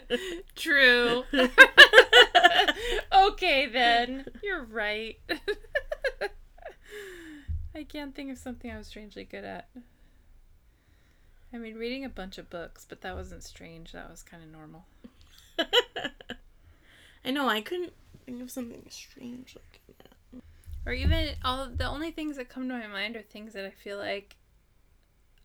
[0.54, 1.24] True.
[3.12, 4.26] okay, then.
[4.42, 5.16] You're right.
[7.74, 9.68] I can't think of something I was strangely good at.
[11.52, 13.92] I mean, reading a bunch of books, but that wasn't strange.
[13.92, 14.84] That was kind of normal.
[17.24, 17.92] I know, I couldn't
[18.26, 20.42] think of something strange like that.
[20.86, 23.70] Or even all the only things that come to my mind are things that I
[23.70, 24.36] feel like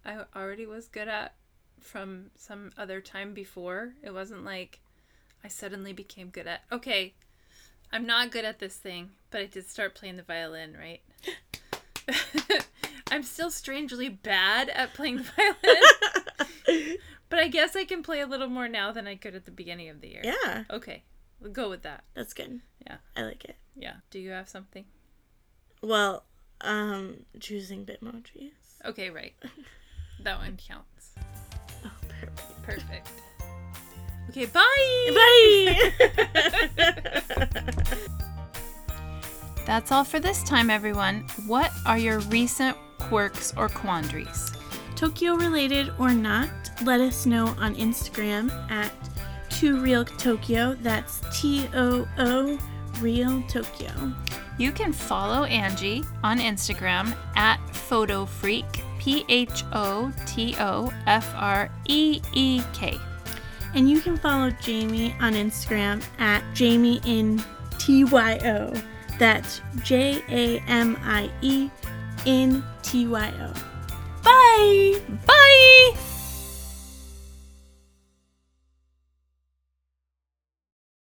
[0.06, 1.34] I already was good at
[1.80, 3.94] from some other time before.
[4.02, 4.80] It wasn't like
[5.44, 6.64] I suddenly became good at.
[6.72, 7.14] Okay,
[7.92, 11.02] I'm not good at this thing, but I did start playing the violin, right?
[13.14, 15.24] I'm still strangely bad at playing the
[16.68, 16.98] violin,
[17.30, 19.52] but I guess I can play a little more now than I could at the
[19.52, 20.22] beginning of the year.
[20.24, 21.04] yeah, Okay,
[21.40, 22.04] we'll go with that.
[22.16, 22.62] that's good.
[22.86, 22.98] Yeah.
[23.16, 23.56] I like it.
[23.76, 23.94] Yeah.
[24.10, 24.86] Do you have something?
[25.82, 26.24] Well,
[26.62, 28.52] um, choosing Bitmojis.
[28.86, 29.34] Okay, right.
[30.20, 31.16] That one counts.
[31.84, 32.64] Oh, perfect.
[32.64, 33.10] Perfect.
[34.30, 35.12] Okay, bye.
[38.00, 38.38] Bye!
[39.66, 41.26] That's all for this time, everyone.
[41.46, 44.54] What are your recent quirks or quandaries?
[44.96, 46.50] Tokyo related or not,
[46.84, 48.92] let us know on Instagram at
[49.50, 50.76] Too Real Tokyo.
[50.76, 52.60] That's T O O
[53.00, 53.92] Real Tokyo.
[54.58, 61.34] You can follow Angie on Instagram at Photo Freek, P H O T O F
[61.36, 63.00] R E E K.
[63.76, 67.42] And you can follow Jamie on Instagram at Jamie in
[67.80, 68.74] T Y O.
[69.24, 71.70] That's J A M I E
[72.26, 73.54] in T Y O.
[74.22, 75.00] Bye!
[75.26, 76.13] Bye!